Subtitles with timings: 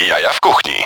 [0.00, 0.84] Jaja w kuchni.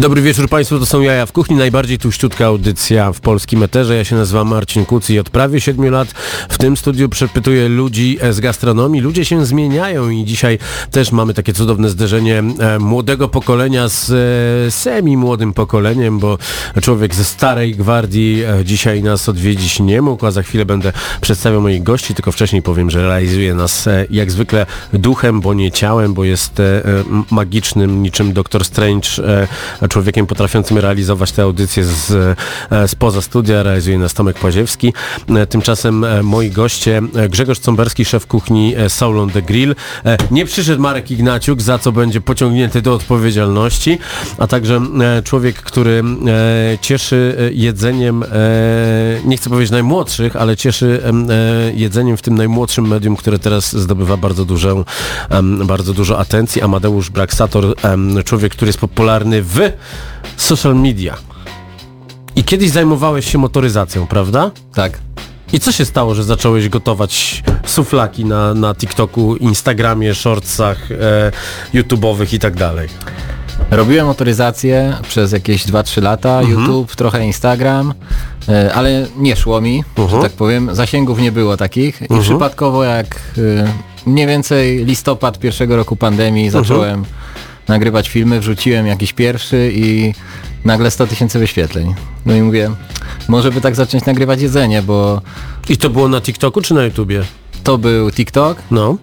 [0.00, 3.96] Dobry wieczór Państwu, to są Jaja w Kuchni, najbardziej tuściutka audycja w polskim eterze.
[3.96, 6.08] Ja się nazywam Marcin Kuc i od prawie 7 lat
[6.48, 9.00] w tym studiu przepytuję ludzi z gastronomii.
[9.00, 10.58] Ludzie się zmieniają i dzisiaj
[10.90, 16.38] też mamy takie cudowne zderzenie e, młodego pokolenia z e, semi-młodym pokoleniem, bo
[16.82, 21.60] człowiek ze starej gwardii e, dzisiaj nas odwiedzić nie mógł, a za chwilę będę przedstawiał
[21.60, 26.24] moich gości, tylko wcześniej powiem, że realizuje nas jak zwykle duchem, bo nie ciałem, bo
[26.24, 26.62] jest
[27.30, 29.08] magicznym, niczym Doktor Strange
[29.88, 32.36] człowiekiem potrafiącym realizować te audycje z,
[32.70, 34.92] e, spoza studia, realizuje nas Tomek Płaziewski.
[35.28, 39.74] E, Tymczasem e, moi goście, Grzegorz Comberski, szef kuchni Soul on the Grill.
[40.30, 43.98] Nie przyszedł Marek Ignaciuk, za co będzie pociągnięty do odpowiedzialności,
[44.38, 44.80] a także
[45.24, 46.02] człowiek, który
[46.80, 48.24] cieszy jedzeniem,
[49.24, 51.28] nie chcę powiedzieć najmłodszych, ale cieszy em,
[51.74, 54.84] jedzeniem w tym najmłodszym medium, które teraz zdobywa bardzo dużą,
[55.30, 56.62] em, bardzo dużo atencji.
[56.62, 57.74] Amadeusz Braksator,
[58.24, 59.72] człowiek, który jest popularny w
[60.36, 61.14] social media.
[62.36, 64.50] I kiedyś zajmowałeś się motoryzacją, prawda?
[64.74, 64.98] Tak.
[65.52, 71.32] I co się stało, że zacząłeś gotować suflaki na, na TikToku, Instagramie, shortsach e,
[71.78, 72.88] YouTube'owych i tak dalej?
[73.70, 76.60] Robiłem motoryzację przez jakieś 2-3 lata, Mhm.
[76.60, 77.94] YouTube, trochę Instagram,
[78.48, 80.08] e, ale nie szło mi, Mhm.
[80.22, 80.74] że tak powiem.
[80.74, 83.72] Zasięgów nie było takich i przypadkowo jak e,
[84.10, 86.64] mniej więcej listopad pierwszego roku pandemii Mhm.
[86.64, 87.04] zacząłem
[87.68, 90.14] nagrywać filmy, wrzuciłem jakiś pierwszy i
[90.64, 91.94] nagle 100 tysięcy wyświetleń.
[92.26, 92.70] No i mówię,
[93.28, 95.22] może by tak zacząć nagrywać jedzenie, bo
[95.68, 97.22] I to było na TikToku czy na YouTubie?
[97.64, 98.96] to był TikTok, No.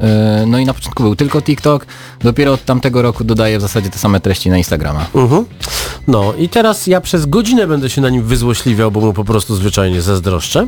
[0.00, 1.86] E, no i na początku był tylko TikTok,
[2.20, 5.06] dopiero od tamtego roku dodaję w zasadzie te same treści na Instagrama.
[5.14, 5.44] Mhm.
[6.08, 9.56] No i teraz ja przez godzinę będę się na nim wyzłośliwiał, bo mu po prostu
[9.56, 10.66] zwyczajnie zazdroszczę.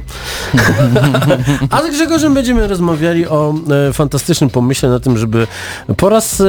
[1.71, 3.55] A z Grzegorzem będziemy rozmawiali o
[3.89, 5.47] e, fantastycznym pomyśle na tym, żeby
[5.97, 6.47] po raz e,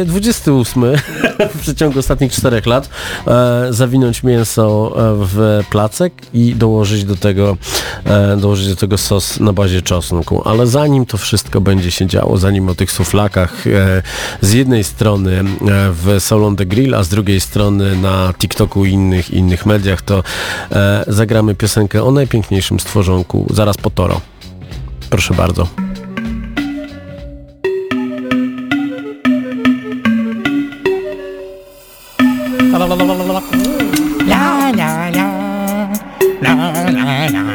[0.00, 0.84] e, 28
[1.54, 2.88] w przeciągu ostatnich czterech lat
[3.26, 7.56] e, zawinąć mięso e, w placek i dołożyć do tego
[8.04, 10.42] e, dołożyć do tego sos na bazie czosnku.
[10.44, 14.02] Ale zanim to wszystko będzie się działo, zanim o tych suflakach e,
[14.40, 15.44] z jednej strony e,
[15.92, 20.02] w Soul on the Grill, a z drugiej strony na TikToku i innych, innych mediach,
[20.02, 20.22] to
[20.72, 24.20] e, zagramy piosenkę o najpiękniejszym stworzonku zaraz po Toro.
[25.10, 25.68] Proszę bardzo.
[32.72, 33.04] La la la
[35.10, 35.34] la
[36.42, 37.45] la la la la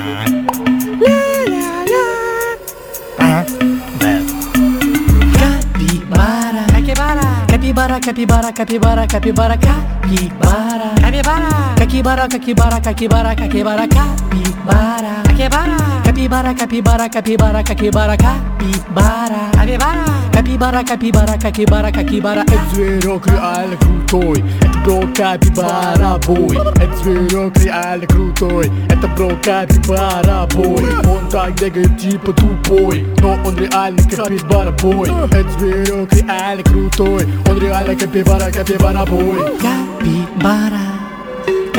[8.01, 10.91] капибара, капибара, капибара, капибара.
[10.97, 11.75] Капибара.
[11.77, 14.30] Капибара, капибара, капибара, капибара, капибара
[14.65, 23.77] capibara, capibara, capibara, capibara, capibara, capibara, capibara, capibara, capibara, capibara, capibara, capibara, capibara, Zверок реально
[23.77, 31.59] крутой Это бро Капибара бой Это зверок реально крутой Это бро Капибара бой Он так
[31.59, 38.51] бегает типа тупой Но он реально Капибара бой Это зверок реально крутой Он реально Капибара,
[38.51, 39.37] Капибара бой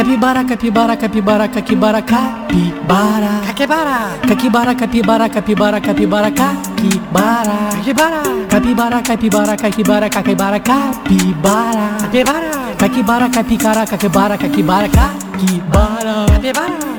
[0.03, 7.71] Capibara Capibara, capibara, capibara, capibara, capibara Capibara Capibara, capibara, capibara, capibara Capibara
[8.51, 10.59] Capibara, capibara, capibara, capibara Capibara
[12.01, 12.51] Capibara.
[12.77, 15.15] Capibara, Capicara, capibara, capibara, capibara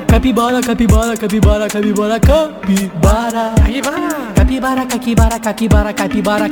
[0.07, 6.49] Capibara, capibara, capibara, capibara, capibara Capibara, capibara, capibara, capibara, capibara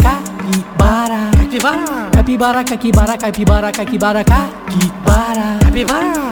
[1.41, 4.23] Capibara, capibara, capibara, capibara, capibara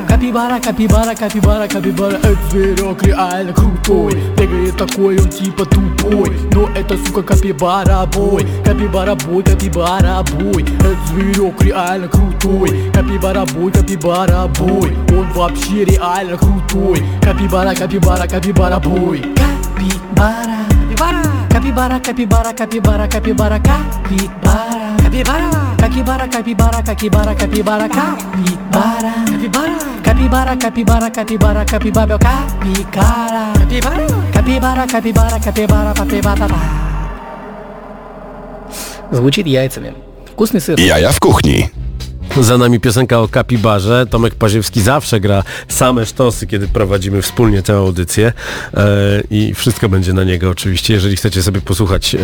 [0.09, 4.13] Capibara, capibara, capibara, capibara Это зверек реально крутой.
[4.37, 6.37] Бегает такой, он типа тупой.
[6.53, 8.45] Но это, сука, капибара бой.
[8.65, 10.63] Капибара бой, капибара бой.
[10.63, 12.91] Это зверек реально крутой.
[12.93, 14.97] Капибара бой, капибара бой.
[15.11, 17.03] Он вообще реально крутой.
[17.21, 19.21] Капибара, капибара, капибара бой
[21.59, 24.95] Капибара, капибара, капибара, капибара, капибара.
[25.03, 29.13] Капибара, капибара, капибара, капибара, капибара, капибара.
[29.27, 33.51] Капибара, капибара, капибара, капибара, капибабе, капикара.
[33.59, 36.47] Капибара, капибара, капибара, капибара, папибата
[39.11, 39.95] Звучит яйцами.
[40.31, 40.79] Вкусный сыр.
[40.79, 41.69] Я я в кухне.
[42.39, 44.05] Za nami piosenka o kapibarze.
[44.09, 48.33] Tomek Paziewski zawsze gra same sztosy, kiedy prowadzimy wspólnie tę audycję
[48.73, 48.83] e,
[49.31, 50.93] i wszystko będzie na niego oczywiście.
[50.93, 52.19] Jeżeli chcecie sobie posłuchać e,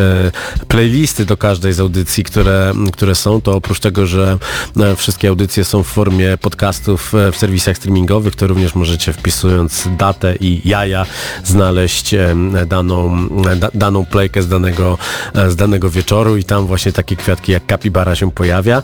[0.67, 4.37] playlisty do każdej z audycji, które, które są, to oprócz tego, że
[4.77, 9.87] e, wszystkie audycje są w formie podcastów e, w serwisach streamingowych, to również możecie wpisując
[9.97, 11.05] datę i jaja
[11.43, 12.35] znaleźć e,
[12.67, 14.97] daną, da, daną playkę z danego,
[15.33, 18.83] e, z danego wieczoru i tam właśnie takie kwiatki jak kapibara się pojawia.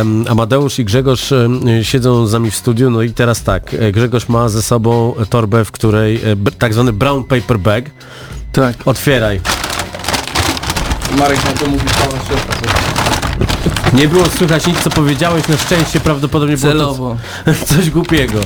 [0.00, 3.92] Em, Amadeusz i Grzegorz em, siedzą z nami w studiu, no i teraz tak, e,
[3.92, 6.20] Grzegorz ma ze sobą torbę, w której e,
[6.58, 7.84] tak zwany brown paper bag.
[8.52, 8.76] Tak.
[8.84, 9.40] Otwieraj.
[11.18, 12.52] Marek na to mówi pana szefa.
[13.96, 17.16] Nie było słychać nic, co powiedziałeś, na szczęście prawdopodobnie było to Celowo.
[17.76, 18.40] coś głupiego.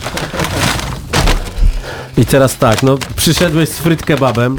[2.19, 4.59] I teraz tak, no przyszedłeś z fryt kebabem,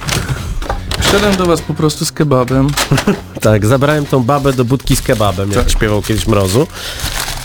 [1.14, 2.68] Wszedłem do was po prostu z kebabem.
[3.42, 5.72] tak, zabrałem tą babę do budki z kebabem, jak Tak.
[5.72, 6.68] śpiewał kiedyś Mrozu.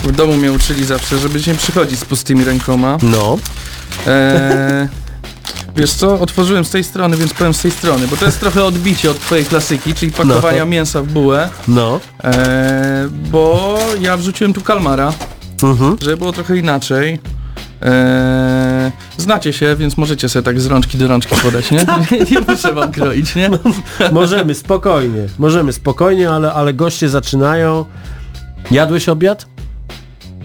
[0.04, 2.98] W domu mnie uczyli zawsze, żeby nie przychodzić z pustymi rękoma.
[3.02, 3.38] No,
[4.06, 4.88] Eee,
[5.76, 8.64] wiesz co, otworzyłem z tej strony, więc powiem z tej strony, bo to jest trochę
[8.64, 10.66] odbicie od twojej klasyki, czyli pakowania No.
[10.66, 11.48] mięsa w bułę.
[11.68, 12.32] no, Eee,
[13.10, 15.12] bo ja wrzuciłem tu kalmara,
[15.62, 15.96] mhm.
[16.02, 17.18] żeby było trochę inaczej.
[17.82, 21.86] Eee, znacie się, więc możecie sobie tak z rączki do rączki podać, nie?
[22.30, 23.50] nie muszę wam kroić, nie?
[24.12, 27.84] Możemy, spokojnie, możemy spokojnie, ale, ale goście zaczynają.
[28.70, 29.46] Jadłeś obiad?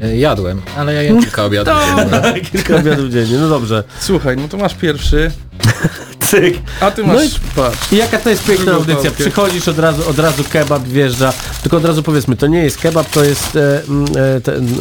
[0.01, 1.73] E, Jadłem, ale ja jem kilka obiadów.
[2.23, 2.41] dziennie.
[2.51, 3.83] Kilka obiadów dziennie, no dobrze.
[3.99, 5.31] Słuchaj, no to masz pierwszy,
[6.29, 6.57] Cyk.
[6.81, 7.91] a ty No masz, i- patrz.
[7.93, 9.03] I jaka to jest piękna Drugą audycja?
[9.11, 9.23] pałkę.
[9.23, 11.33] Przychodzisz od razu, od razu kebab wjeżdża.
[11.61, 13.55] Tylko od razu powiedzmy, to nie jest kebab, to jest...
[13.55, 14.05] E, mm,
[14.37, 14.75] e, ten,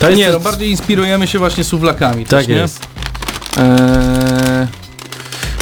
[0.00, 2.54] to jest Nie, no bardziej inspirujemy się właśnie suwlakami Tak też, nie?
[2.54, 2.80] jest.
[3.56, 4.66] Eee,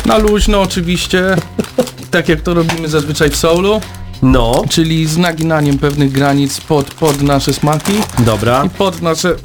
[0.06, 1.36] na luźno oczywiście,
[2.10, 3.80] tak jak to robimy zazwyczaj w soulu,
[4.22, 8.64] No, czyli z naginaniem pewnych granic pod, pod nasze smaki dobra.
[8.64, 9.36] i pod nasze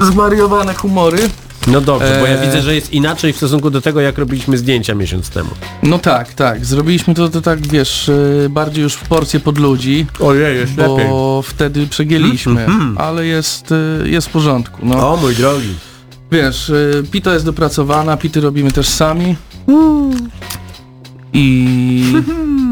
[0.00, 1.18] zwariowane humory.
[1.66, 2.46] No dobrze, bo ja Eee.
[2.46, 5.50] widzę, że jest inaczej w stosunku do tego, jak robiliśmy zdjęcia miesiąc temu.
[5.82, 10.06] No tak, tak, zrobiliśmy to, to tak, wiesz, e, bardziej już w porcję pod ludzi,
[10.20, 15.12] Ojej, jest bo wtedy przegięliśmy, ale jest, e, jest w porządku, no.
[15.12, 15.74] O mój drogi.
[16.32, 16.72] Wiesz,
[17.10, 19.36] pita jest dopracowana, pity robimy też sami.
[21.32, 22.12] I...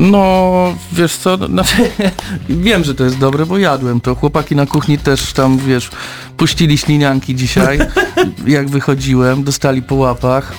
[0.00, 1.76] No, wiesz co, znaczy,
[2.48, 4.14] wiem, że to jest dobre, bo jadłem to.
[4.14, 5.90] Chłopaki na kuchni też tam, wiesz,
[6.36, 7.78] puścili ślinianki dzisiaj,
[8.46, 10.52] jak wychodziłem, dostali po łapach.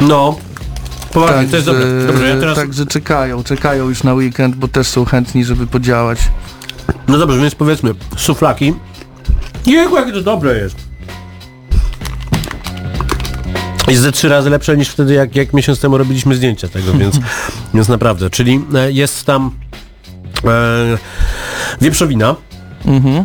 [0.00, 0.36] No.
[1.12, 2.06] Poważnie, to jest Także- dobre.
[2.06, 2.56] Dobrze, ja teraz...
[2.56, 6.18] Także czekają, czekają już na weekend, bo też są chętni, żeby podziałać.
[7.08, 8.74] No dobrze, więc powiedzmy, suflaki.
[9.66, 10.76] Jego, jakie to dobre jest.
[13.88, 17.18] Jest ze trzy razy lepsze niż wtedy, jak, jak miesiąc temu robiliśmy zdjęcia tego, więc,
[17.74, 18.30] więc naprawdę.
[18.30, 19.50] Czyli e, jest tam
[20.44, 20.98] e,
[21.80, 22.36] wieprzowina.
[22.86, 23.24] Mhm.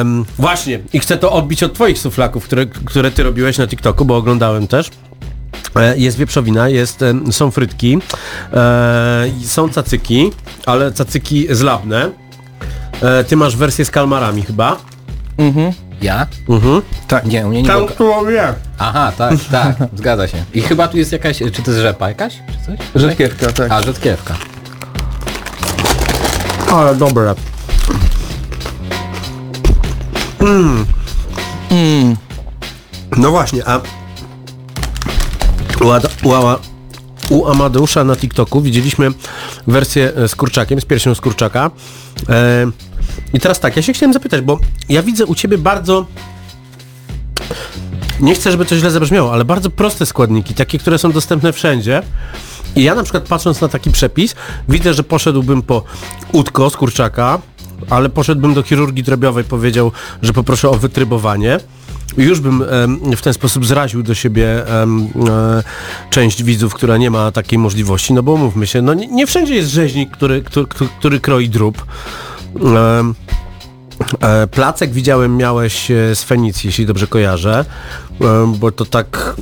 [0.00, 4.04] Em, właśnie, i chcę to odbić od twoich suflaków, które, które ty robiłeś na TikToku,
[4.04, 4.90] bo oglądałem też.
[5.76, 7.00] E, Jest wieprzowina, jest,
[7.30, 7.98] są frytki,
[8.52, 10.30] e, są cacyki,
[10.66, 12.10] ale cacyki zlabne.
[13.02, 14.76] E, ty masz wersję z kalmarami chyba.
[15.38, 15.72] Mhm.
[16.02, 16.26] Ja?
[16.48, 16.82] Mhm.
[17.08, 17.24] Tak.
[17.24, 18.24] Nie, u mnie nie Tam, było...
[18.26, 18.54] wie.
[18.78, 20.44] Aha, tak, tak, zgadza się.
[20.54, 22.34] I chyba tu jest jakaś, czy to jest rzepa jakaś?
[22.34, 22.86] Czy coś?
[23.02, 23.72] Rzadkiewka, tak.
[23.72, 24.34] A, rzodkiewka.
[26.72, 27.34] Ale dobre.
[30.40, 30.86] Mm.
[33.16, 33.80] No właśnie, a
[35.84, 36.10] u, Ad-
[37.30, 39.10] u Amadeusza na TikToku widzieliśmy
[39.66, 41.70] wersję e, z kurczakiem, z piersią z kurczaka.
[42.28, 42.66] E,
[43.34, 46.06] I teraz tak, ja się chciałem zapytać, bo ja widzę u ciebie bardzo
[48.20, 52.02] nie chcę, żeby to źle zabrzmiało, ale bardzo proste składniki, takie, które są dostępne wszędzie.
[52.76, 54.34] I ja na przykład patrząc na taki przepis,
[54.68, 55.82] widzę, że poszedłbym po
[56.32, 57.38] udko z kurczaka,
[57.90, 61.60] ale poszedłbym do chirurgii drobiowej, powiedział, że poproszę o wytrybowanie.
[62.16, 65.62] Już bym em, w ten sposób zraził do siebie em, e,
[66.10, 69.54] część widzów, która nie ma takiej możliwości, no bo mówmy się, no nie, nie wszędzie
[69.54, 70.66] jest rzeźnik, który, który,
[70.98, 71.86] który kroi drób.
[72.56, 73.14] Em,
[74.20, 77.64] e, placek widziałem miałeś e, z Fenicji, jeśli dobrze kojarzę,
[78.58, 79.34] bo to tak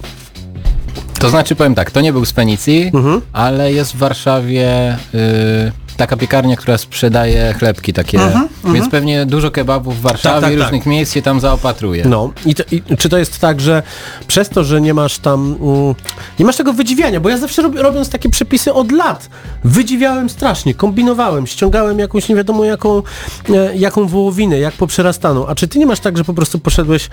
[1.19, 2.93] To znaczy powiem tak, to nie był z Fenicji,
[3.33, 8.19] ale jest w Warszawie y, taka piekarnia, która sprzedaje chlebki takie,
[8.65, 10.63] więc pewnie dużo kebabów w Warszawie, Tak, tak, tak.
[10.63, 12.05] różnych miejsc się tam zaopatruje.
[12.05, 13.83] No i, to, i czy to jest tak, że
[14.27, 15.95] przez to, że nie masz tam, mm,
[16.39, 19.29] nie masz tego wydziwiania, bo ja zawsze rob, robiąc takie przepisy od lat,
[19.65, 23.03] wydziwiałem strasznie, kombinowałem, ściągałem jakąś nie wiadomo jaką,
[23.51, 27.09] e, jaką wołowinę, jak poprzerastaną, a czy ty nie masz tak, że po prostu poszedłeś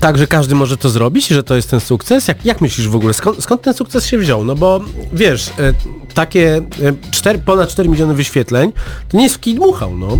[0.00, 2.28] tak, że każdy może to zrobić, że to jest ten sukces?
[2.28, 4.44] Jak, jak myślisz w ogóle, skąd, skąd ten sukces się wziął?
[4.44, 4.80] No bo
[5.12, 5.52] wiesz, e,
[6.14, 6.62] takie e,
[7.10, 8.72] 4, ponad 4 miliony wyświetleń,
[9.08, 10.18] to nie jest w kij dmuchał, no.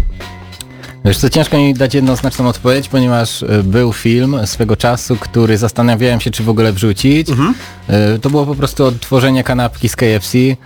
[1.04, 6.20] Wiesz co, ciężko mi dać jednoznaczną odpowiedź, ponieważ y, był film swego czasu, który zastanawiałem
[6.20, 7.28] się, czy w ogóle wrzucić.
[8.14, 10.38] Y, To było po prostu odtworzenie kanapki z KFC.
[10.38, 10.56] Y,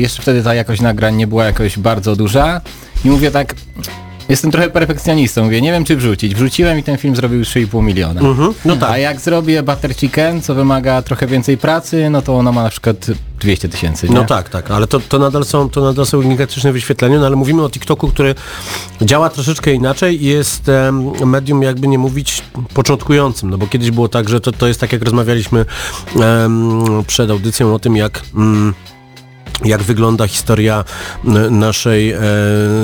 [0.00, 2.60] Jeszcze wtedy ta jakość nagrań nie była jakoś bardzo duża.
[3.04, 3.54] I mówię tak,
[4.30, 6.34] jestem trochę perfekcjonistą, mówię, nie wiem czy wrzucić.
[6.34, 8.20] Wrzuciłem i ten film zrobił 3,5 miliona.
[8.64, 8.90] No tak.
[8.90, 12.70] A jak zrobię Butter Chicken, co wymaga trochę więcej pracy, no to ona ma na
[12.70, 13.06] przykład
[13.40, 14.06] 200 tysięcy.
[14.10, 17.36] No tak, tak, ale to, to, nadal są, to nadal są gigantyczne wyświetlenia, no ale
[17.36, 18.34] mówimy o TikToku, który
[19.02, 22.42] działa troszeczkę inaczej i jest em, medium, jakby nie mówić,
[22.74, 25.64] początkującym, no bo kiedyś było tak, że to, to jest tak, jak rozmawialiśmy
[26.20, 28.22] em, przed audycją o tym, jak...
[28.34, 28.74] Mm,
[29.64, 30.84] jak wygląda historia
[31.50, 32.20] naszej e,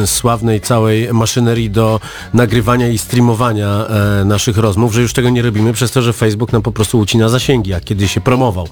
[0.07, 2.01] sławnej całej maszynerii do
[2.35, 6.53] nagrywania i streamowania e, naszych rozmów, że już tego nie robimy przez to, że Facebook
[6.53, 8.69] nam po prostu ucina zasięgi, jak kiedyś się promował.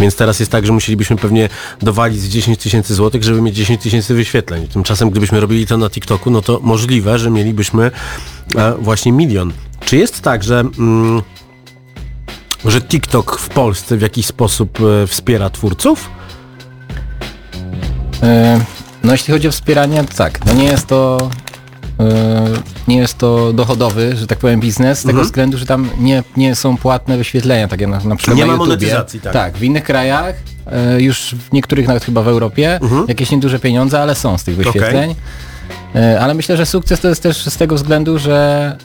[0.00, 1.48] Więc teraz jest tak, że musielibyśmy pewnie
[1.82, 4.68] dowalić z 10 tysięcy złotych, żeby mieć 10 tysięcy wyświetleń.
[4.68, 7.90] Tymczasem gdybyśmy robili to na TikToku, no to możliwe, że mielibyśmy
[8.56, 9.52] e, właśnie milion.
[9.80, 10.60] Czy jest tak, że...
[10.60, 11.22] Mm,
[12.64, 16.10] że TikTok w Polsce w jakiś sposób e, wspiera twórców?
[18.24, 18.60] E,
[19.04, 21.30] No jeśli chodzi o wspieranie, to tak, no nie jest to
[22.00, 22.44] e,
[22.88, 25.26] nie jest to dochodowy, że tak powiem, biznes, z tego Mhm.
[25.26, 28.58] względu, że tam nie, nie są płatne wyświetlenia, takie na, na przykład Nie na ma
[28.58, 29.32] monetyzacji, tak.
[29.32, 30.34] Tak, w innych krajach,
[30.72, 33.04] e, już w niektórych nawet chyba w Europie, Mhm.
[33.08, 35.14] jakieś nieduże pieniądze, ale są z tych wyświetleń.
[35.94, 38.76] E, Ale myślę, że sukces to jest też z tego względu, że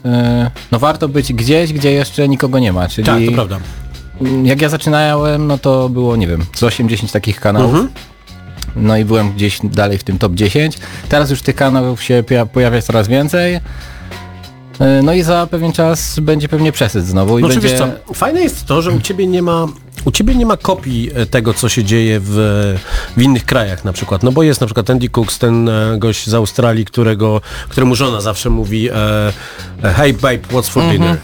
[0.72, 3.58] no warto być gdzieś, gdzie jeszcze nikogo nie ma, czyli Tak, to prawda.
[4.44, 7.72] jak ja zaczynałem, no to było, nie wiem, z 8-10 takich kanałów.
[7.74, 7.90] Mhm.
[8.76, 10.78] No i byłem gdzieś dalej w tym top 10.
[11.10, 12.24] Teraz już tych kanałów się
[12.54, 13.60] pojawia coraz więcej.
[14.80, 17.70] E, No i za pewien czas będzie pewnie przesyt znowu i No będzie...
[17.70, 19.68] wiesz co, fajne jest to, że u ciebie nie ma
[20.06, 22.30] u ciebie nie ma kopii e, tego, co się dzieje w,
[23.18, 24.24] w innych krajach na przykład.
[24.24, 28.22] No bo jest na przykład Andy Cooks, ten e, gość z Australii, którego, któremu żona
[28.22, 31.18] zawsze mówi e, Hey babe, what's for dinner?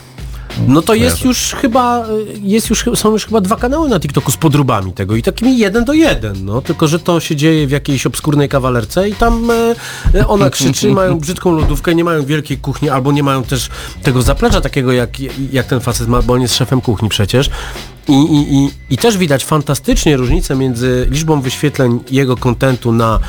[0.68, 2.08] No to jest już chyba, e,
[2.42, 5.86] jest już, są już chyba dwa kanały na TikToku z podróbami tego i takimi jeden
[5.86, 6.62] do jeden, no.
[6.62, 9.76] Tylko, że to się dzieje w jakiejś obskurnej kawalerce i tam e,
[10.20, 13.70] e, ona krzyczy, mają brzydką lodówkę, nie mają wielkiej kuchni, albo nie mają też
[14.04, 15.10] tego zaplecza takiego, jak,
[15.52, 17.50] jak ten facet ma, bo on jest szefem kuchni przecież.
[18.08, 23.20] I, i, i, I też widać fantastycznie różnicę między liczbą wyświetleń jego kontentu na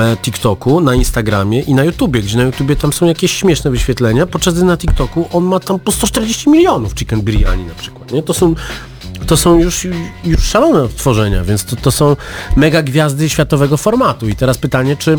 [0.00, 4.26] e, TikToku, na Instagramie i na YouTubie, gdzie na YouTubie tam są jakieś śmieszne wyświetlenia,
[4.26, 8.22] podczas gdy na TikToku on ma tam po 140 milionów chicken biryani na przykład, nie?
[8.22, 8.54] To są
[9.26, 9.86] to są już,
[10.24, 12.16] już szalone odtworzenia, więc to, to są
[12.56, 14.28] mega gwiazdy światowego formatu.
[14.28, 15.18] I teraz pytanie, czy,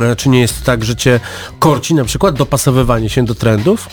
[0.00, 1.20] e, czy nie jest tak, że cię
[1.58, 3.88] korci na przykład dopasowywanie się do trendów?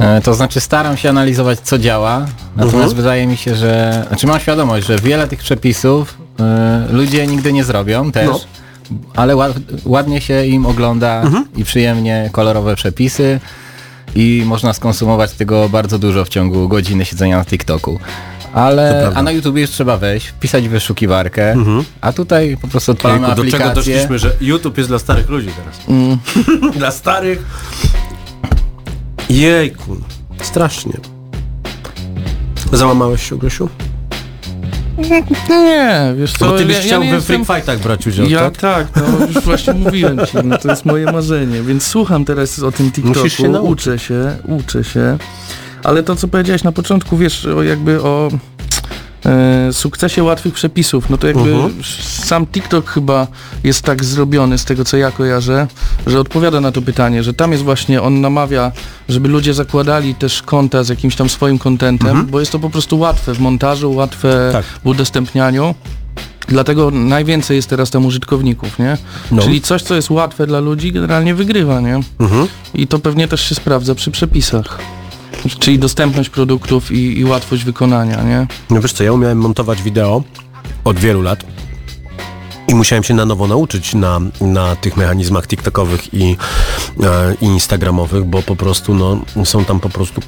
[0.00, 2.26] E, To znaczy staram się analizować co działa,
[2.56, 2.94] natomiast Mhm.
[2.96, 4.04] wydaje mi się, że...
[4.08, 8.38] Znaczy mam świadomość, że wiele tych przepisów e, ludzie nigdy nie zrobią też, No.
[9.16, 9.52] ale ład,
[9.84, 11.44] ładnie się im ogląda Mhm.
[11.56, 13.40] i przyjemnie kolorowe przepisy
[14.14, 17.98] i można skonsumować tego bardzo dużo w ciągu godziny siedzenia na TikToku.
[18.52, 18.96] Ale.
[18.98, 19.16] Mhm.
[19.16, 21.54] a na YouTube już trzeba wejść, wpisać w wyszukiwarkę,
[22.00, 23.94] a tutaj po prostu odpalamy Jejku, do czego aplikację.
[23.94, 26.02] doszliśmy, że YouTube jest dla starych ludzi teraz.
[26.78, 27.44] dla starych.
[29.30, 29.96] Jejku,
[30.42, 30.92] strasznie.
[32.72, 33.68] Załamałeś się, Grzesiu?
[35.50, 37.20] Nie, wiesz co, Bo ty byś ja, chciał ja we.
[37.20, 38.56] Free Fightach brać udział, Ja tak?
[38.56, 42.72] tak, no już właśnie mówiłem ci, no to jest moje marzenie, więc słucham teraz o
[42.72, 43.72] tym TikToku, Musisz się nauczyć.
[43.72, 45.18] uczę się, uczę się,
[45.84, 48.28] ale to co powiedziałeś na początku, wiesz, o jakby o
[49.26, 51.74] e, sukcesie łatwych przepisów, no to jakby Mhm.
[52.02, 53.26] sam TikTok chyba
[53.64, 55.66] jest tak zrobiony z tego co ja kojarzę,
[56.06, 58.72] że odpowiada na to pytanie, że tam jest właśnie, on namawia,
[59.08, 62.98] żeby ludzie zakładali też konta z jakimś tam swoim kontentem, bo jest to po prostu
[62.98, 64.52] łatwe w montażu, łatwe Mhm.
[64.52, 64.64] Tak.
[64.84, 65.74] w udostępnianiu.
[66.48, 68.98] Dlatego najwięcej jest teraz tam użytkowników, nie?
[69.32, 69.42] No.
[69.42, 72.00] Czyli coś, co jest łatwe dla ludzi, generalnie wygrywa, nie?
[72.20, 72.46] Mhm.
[72.74, 74.78] I to pewnie też się sprawdza przy przepisach.
[75.58, 78.46] Czyli dostępność produktów i, i łatwość wykonania, nie?
[78.70, 80.22] No wiesz co, ja umiałem montować wideo
[80.84, 81.44] od wielu lat
[82.68, 86.36] i musiałem się na nowo nauczyć na, na tych mechanizmach TikTokowych i,
[87.02, 90.20] e, i Instagramowych, bo po prostu no, są tam po prostu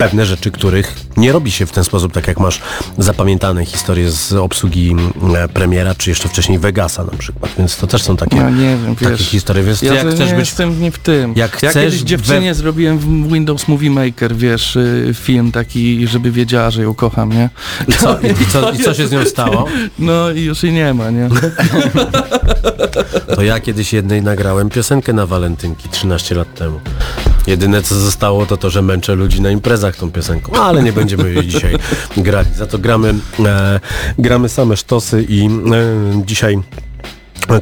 [0.00, 2.60] pewne rzeczy, których nie robi się w ten sposób, tak jak masz
[2.98, 4.96] zapamiętane historie z obsługi
[5.36, 8.76] e, premiera, czy jeszcze wcześniej Vegasa na przykład, więc to też są takie, Ja nie
[8.84, 9.20] wiem, takie wiesz.
[9.20, 11.32] historie, więc Ja jak chcesz nie być jestem nie w tym.
[11.36, 16.30] jak ja chcesz kiedyś dziewczynie zrobiłem w Windows Movie Maker, wiesz, y, film taki, żeby
[16.30, 17.50] wiedziała, że ją kocham, nie?
[17.88, 19.66] I co, i, co, I co się z nią stało?
[19.98, 21.28] No i już jej nie ma, nie?
[23.36, 26.80] To ja kiedyś jednej nagrałem piosenkę na walentynki 13 lat temu.
[27.46, 30.92] Jedyne co zostało to to, że męczę ludzi na imprezach tą piosenką, No, ale nie
[30.92, 31.76] będziemy jej dzisiaj
[32.16, 32.48] grali.
[32.54, 33.80] Za to gramy, e,
[34.18, 35.50] gramy same sztosy i e,
[36.26, 36.58] dzisiaj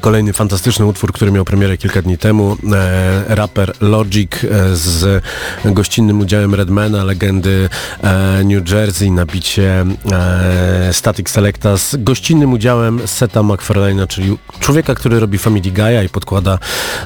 [0.01, 2.57] Kolejny fantastyczny utwór, który miał premierę kilka dni temu.
[2.73, 5.25] E, raper Logic e, z
[5.65, 7.69] gościnnym udziałem Redmana, legendy
[8.03, 14.95] e, New Jersey na bicie e, Static Selecta z gościnnym udziałem Seta McFarlane'a, czyli człowieka,
[14.95, 16.59] który robi Family Guy'a i podkłada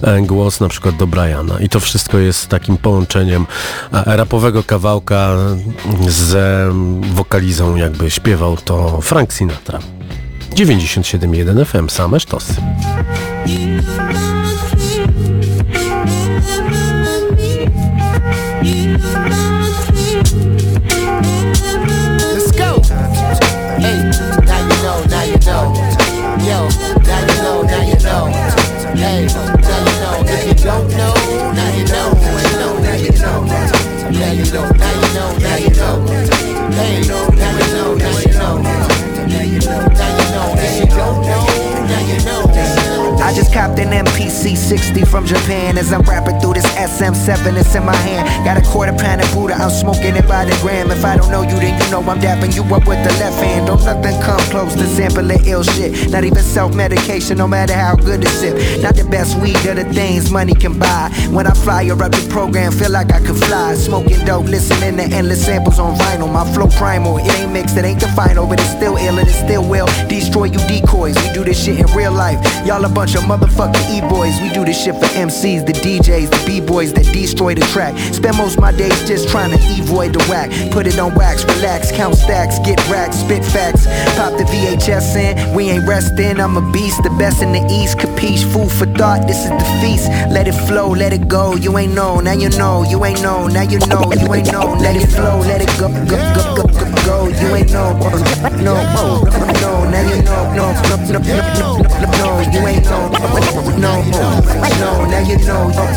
[0.03, 1.61] e, głos na przykład do Briana.
[1.61, 3.47] I to wszystko jest takim połączeniem
[3.93, 5.37] e, rapowego kawałka
[6.09, 6.37] z
[7.15, 9.79] wokalizą, jakby śpiewał to Frank Sinatra.
[10.55, 12.53] 97.1 FM, same sztosy.
[44.43, 48.27] C60 from Japan as I'm rapping through this SM7 that's in my hand.
[48.45, 50.91] Got a quarter pound of Buddha, I'm smoking it by the gram.
[50.91, 53.39] If I don't know you, then you know I'm dapping you up with the left
[53.39, 53.69] hand.
[53.69, 56.11] Don't nothing come close to sampling ill shit.
[56.11, 58.83] Not even self medication, no matter how good the sip.
[58.83, 61.11] Not the best weed of the things money can buy.
[61.31, 63.75] When I fly I up the program, feel like I can fly.
[63.75, 66.33] Smoking dope, listening to endless samples on vinyl.
[66.33, 69.29] My flow primal, it ain't mixed, it ain't the final, but it's still ill and
[69.29, 71.15] it's still will destroy you decoys.
[71.15, 72.41] We do this shit in real life.
[72.67, 74.43] Y'all a bunch of motherfucking e boys e-boys.
[74.43, 77.97] We do this shit for MCs, the DJs, the b-boys that destroy the track.
[78.13, 80.51] Spend most my days just trying to avoid the whack.
[80.71, 83.87] Put it on wax, relax, count stacks, get racks, spit facts.
[84.17, 86.41] Pop the VHS in, we ain't resting.
[86.41, 87.99] I'm a beast, the best in the east.
[87.99, 90.09] Capiche, food for thought, this is the feast.
[90.31, 91.57] Let it flow, let it go.
[91.57, 92.85] You ain't know, now you know.
[92.89, 94.13] You ain't know, now you know.
[94.13, 97.29] You ain't know, let it flow, let it go, go, go, go, go, go.
[97.29, 97.93] You ain't know,
[98.63, 99.23] no, no,
[99.63, 101.62] no, now you know, no, no, no, no,
[102.03, 105.89] no, no, no, you ain't no, no, no, now you know, now you know, now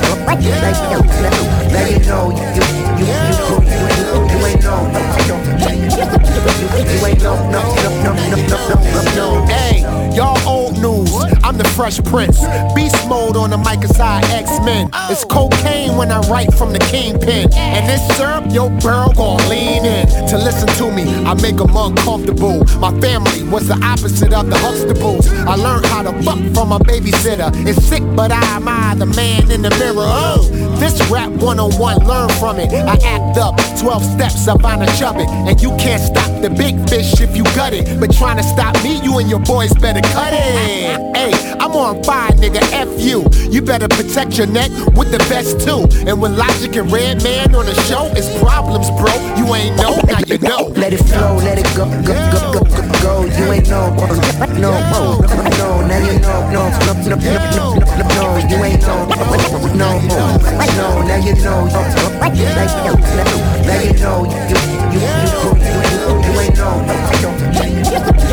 [1.85, 3.49] you know, you, you, you, you,
[4.29, 5.25] you, ain't know, you.
[7.05, 9.45] Ain't no, no, no, no, no, no, no.
[9.47, 9.81] Hey,
[10.15, 10.54] y'all.
[11.55, 12.37] I'm the Fresh Prince.
[12.75, 14.89] Beast mode on the mic aside X-Men.
[15.09, 17.47] It's cocaine when I write from the kingpin.
[17.53, 20.05] And this syrup, your girl gon' lean in.
[20.27, 22.65] To listen to me, I make them uncomfortable.
[22.79, 25.29] My family was the opposite of the Huxtables.
[25.47, 27.49] I learned how to fuck from a babysitter.
[27.65, 30.03] It's sick, but I am I, the man in the mirror.
[30.03, 30.43] Oh,
[30.79, 32.73] this rap 101, learn from it.
[32.73, 35.29] I act up 12 steps up on a chubbit.
[35.47, 37.97] And you can't stop the big fish if you gut it.
[37.97, 41.15] But trying to stop me, you and your boys better cut it.
[41.15, 42.61] Hey, I'm on fire, nigga.
[42.73, 43.25] F you.
[43.49, 45.89] You better protect your neck with the best too.
[46.05, 49.09] And when Logic and Redman on the show, it's problems, bro.
[49.33, 50.69] You ain't know, now you know.
[50.77, 53.25] Let it flow, let it go, go, go, go, go, go.
[53.25, 54.05] You ain't know, no,
[54.61, 58.85] no, no, no, now you know, no, no, no, no, no, no, no, you ain't
[58.85, 59.25] know, no,
[59.73, 62.29] no, no, now you know, now you know, now
[63.81, 64.61] you know, you, you,
[64.93, 65.49] you, you,
[66.21, 67.74] you ain't know,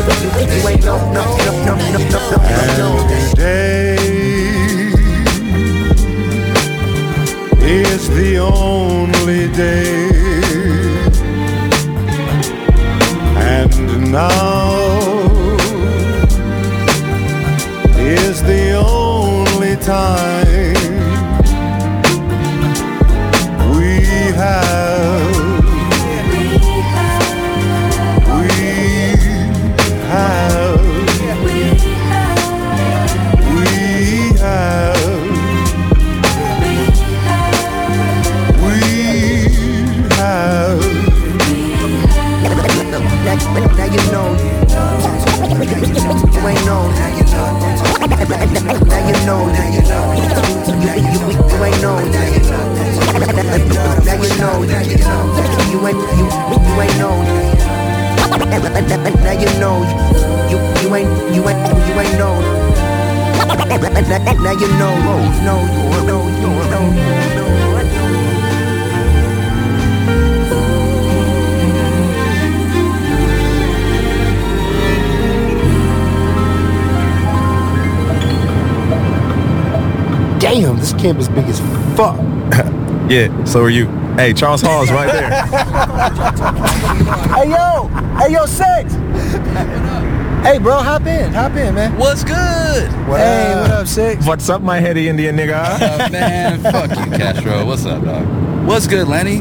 [0.03, 2.21] you ain't know, no, no, no, no, no,
[2.77, 3.33] no, no.
[3.35, 3.95] Day
[7.63, 10.02] is the only day,
[83.09, 83.87] Yeah, so are you.
[84.15, 85.29] Hey, Charles Hall's right there.
[87.33, 87.87] Hey yo,
[88.19, 88.93] hey yo, sex.
[90.43, 91.33] Hey, bro, hop in.
[91.33, 91.97] Hop in, man.
[91.97, 92.89] What's good?
[92.91, 94.25] hey, what up, Six?
[94.25, 95.53] What's up, my heady Indian nigga?
[95.81, 97.65] Uh, man, fuck you, Castro.
[97.65, 98.25] What's up, dog?
[98.67, 99.39] What's good, Lenny?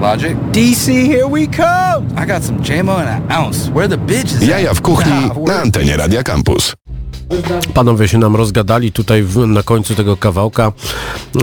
[0.00, 0.36] Logic?
[0.52, 2.08] DC, here we come.
[2.16, 3.68] I got some JMO and an ounce.
[3.70, 4.48] Where the bitches at?
[4.48, 6.74] Jaja w kuchni na antenie Radia Campus.
[7.74, 10.72] Panowie się nam rozgadali tutaj w, na końcu tego kawałka,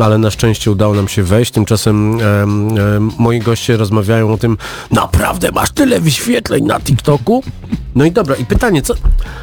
[0.01, 1.51] ale na szczęście udało nam się wejść.
[1.51, 4.57] Tymczasem em, em, moi goście rozmawiają o tym,
[4.91, 7.43] naprawdę masz tyle wyświetleń na TikToku?
[7.95, 8.93] No i dobra, i pytanie, co,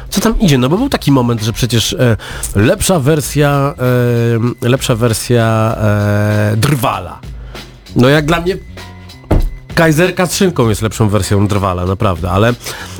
[0.09, 0.57] co tam idzie?
[0.57, 2.17] No bo był taki moment, że przecież e,
[2.55, 3.73] lepsza wersja,
[4.61, 7.19] e, lepsza wersja e, Drwala.
[7.95, 8.57] No jak dla mnie
[9.75, 12.53] Kajzerka z szynką jest lepszą wersją Drwala, naprawdę, ale,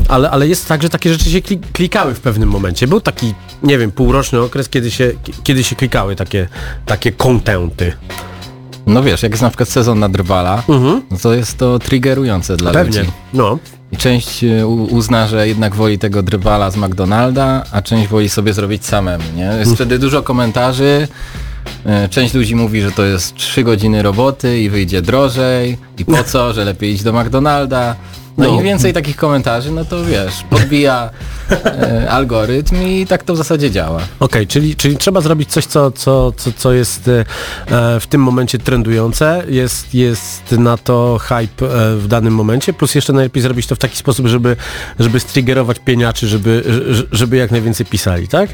[0.07, 2.87] ale, ale jest tak, że takie rzeczy się kli- klikały w pewnym momencie.
[2.87, 3.33] Był taki,
[3.63, 5.11] nie wiem, półroczny okres, kiedy się,
[5.43, 6.47] kiedy się klikały takie,
[6.85, 7.93] takie kontenty.
[8.87, 10.63] No wiesz, jak jest na przykład sezon na Drwala,
[11.11, 13.11] no to jest to triggerujące dla Pewnie, ludzi.
[13.33, 13.57] no.
[13.91, 18.53] I część e, uzna, że jednak woli tego Drwala z McDonalda, a część woli sobie
[18.53, 19.43] zrobić samemu, nie?
[19.59, 21.07] Jest wtedy dużo komentarzy,
[22.09, 26.53] część ludzi mówi, że to jest 3 godziny roboty i wyjdzie drożej i po co,
[26.53, 27.95] że lepiej iść do McDonalda.
[28.37, 28.59] No, No.
[28.61, 31.09] i więcej takich komentarzy, no to wiesz, podbija
[31.51, 34.01] e, algorytm i tak to w zasadzie działa.
[34.19, 37.25] Okej, czyli, czyli trzeba zrobić coś, co, co, co, co jest e,
[37.71, 42.95] e, w tym momencie trendujące, jest, jest na to hype e, w danym momencie, plus
[42.95, 44.55] jeszcze najlepiej zrobić to w taki sposób, żeby,
[44.99, 46.63] żeby striggerować pieniaczy, żeby,
[47.11, 48.49] żeby jak najwięcej pisali, tak?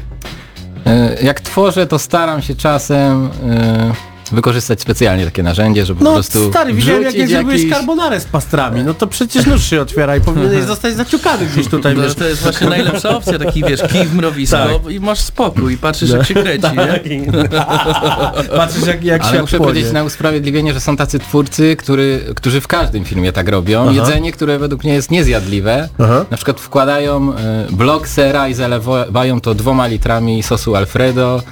[0.86, 3.92] E, Jak tworzę, to staram się czasem e,
[4.32, 7.74] wykorzystać specjalnie takie narzędzie, żeby po No prostu stary, widziałem jak, jak zrobiłeś jakiś...
[7.76, 11.96] carbonarę z pastrami, no to przecież nóż się otwiera i powinieneś zostać zaciukany gdzieś tutaj,
[11.96, 12.14] No, wiesz.
[12.14, 14.92] to jest właśnie najlepsza opcja, taki wiesz, kij w mrowisko Tak.
[14.92, 17.26] i masz spokój, patrzysz jak się kręci, nie?
[18.56, 19.72] Patrzysz jak, jak Ale świat muszę płonie.
[19.72, 23.82] powiedzieć na usprawiedliwienie, że są tacy twórcy, który, którzy w każdym filmie tak robią.
[23.82, 23.92] Aha.
[23.92, 25.88] Jedzenie, które według mnie jest niezjadliwe.
[25.98, 26.24] Aha.
[26.30, 31.42] Na przykład wkładają e, blok sera i zalewają to dwoma litrami sosu Alfredo.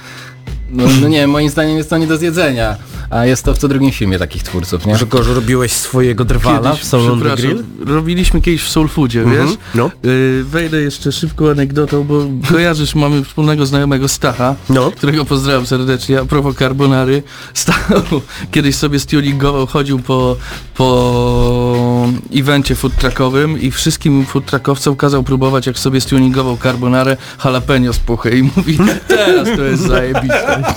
[0.71, 2.77] No, no nie, moim zdaniem jest to nie do zjedzenia.
[3.09, 4.93] A jest to w co drugim filmie takich twórców, nie?
[4.93, 7.63] Grzegorz, robiłeś swojego drwala w Soul on the Grill?
[7.85, 9.57] robiliśmy kiedyś w Soul Foodzie, Mhm, wiesz?
[9.75, 9.91] no.
[10.05, 14.91] Y, wejdę jeszcze szybką anegdotą, bo kojarzysz, mamy wspólnego znajomego Stacha, No.
[14.91, 17.23] którego pozdrawiam serdecznie, a propos carbonary.
[17.53, 17.89] Stach
[18.51, 20.35] kiedyś sobie stuningował, chodził po,
[20.75, 27.93] po evencie food truckowym i wszystkim food truckowcom kazał próbować, jak sobie stuningował carbonarę, jalapeno
[27.93, 28.77] z puchy i mówi,
[29.07, 30.58] teraz to jest zajebiste.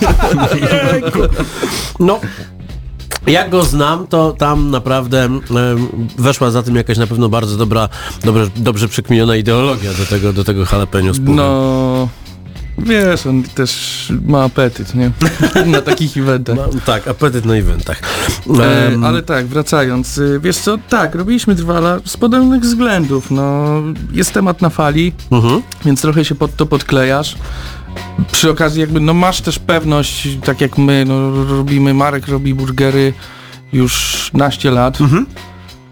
[1.99, 2.19] No,
[3.27, 5.39] jak go znam, to tam naprawdę
[6.17, 7.89] weszła za tym jakaś na pewno bardzo dobra,
[8.23, 11.29] dobrze, dobrze przekminiona ideologia do tego, do tego jalapeno puchy.
[11.29, 12.07] No...
[12.77, 15.11] Wiesz, on też ma apetyt, nie?
[15.71, 16.55] Na takich eventach.
[16.55, 18.01] No, tak, apetyt na eventach.
[18.59, 23.73] E, ale tak, wracając, y, wiesz co, tak, robiliśmy Drwala z podobnych względów, no,
[24.11, 25.61] jest temat na fali, mhm.
[25.85, 27.35] więc trochę się pod to podklejasz.
[28.31, 33.13] Przy okazji jakby, no masz też pewność, tak jak my, no robimy, Marek robi burgery
[33.73, 35.25] już naście lat, Mhm.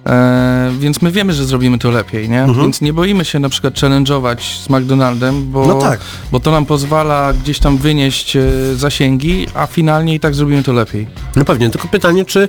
[0.05, 2.47] e, więc my wiemy, że zrobimy to lepiej, nie?
[2.57, 5.99] Więc nie boimy się na przykład challenge'ować z McDonaldem, bo, No tak.
[6.31, 8.41] bo to nam pozwala gdzieś tam wynieść e,
[8.75, 11.07] zasięgi, a finalnie i tak zrobimy to lepiej.
[11.35, 12.47] No pewnie, tylko pytanie, czy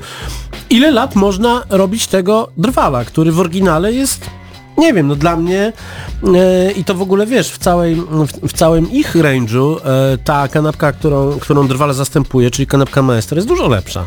[0.71, 4.31] ile lat można robić tego drwala, który w oryginale jest,
[4.79, 5.73] nie wiem, no dla mnie
[6.35, 10.49] e, i to w ogóle wiesz, w, całej, w, w całym ich range'u e, ta
[10.49, 14.05] kanapka, którą, którą drwal zastępuje, czyli kanapka maester jest dużo lepsza.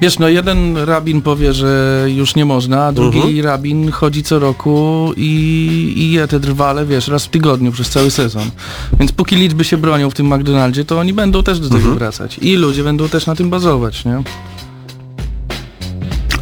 [0.00, 5.10] Wiesz, no jeden rabin powie, że już nie można, a drugi rabin chodzi co roku
[5.16, 8.50] i, i je te drwale, wiesz, raz w tygodniu przez cały sezon.
[8.98, 12.38] Więc póki liczby się bronią w tym McDonaldzie, to oni będą też do tego wracać.
[12.38, 14.22] I ludzie będą też na tym bazować, nie?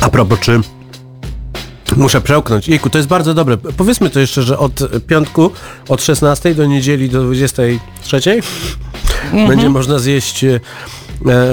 [0.00, 0.60] A propos, czy
[1.96, 2.68] muszę przełknąć.
[2.68, 3.56] Jejku, to jest bardzo dobre.
[3.56, 5.50] Powiedzmy to jeszcze, że od piątku,
[5.88, 8.20] od 16 do niedzieli do 23
[9.48, 10.60] będzie można zjeść e,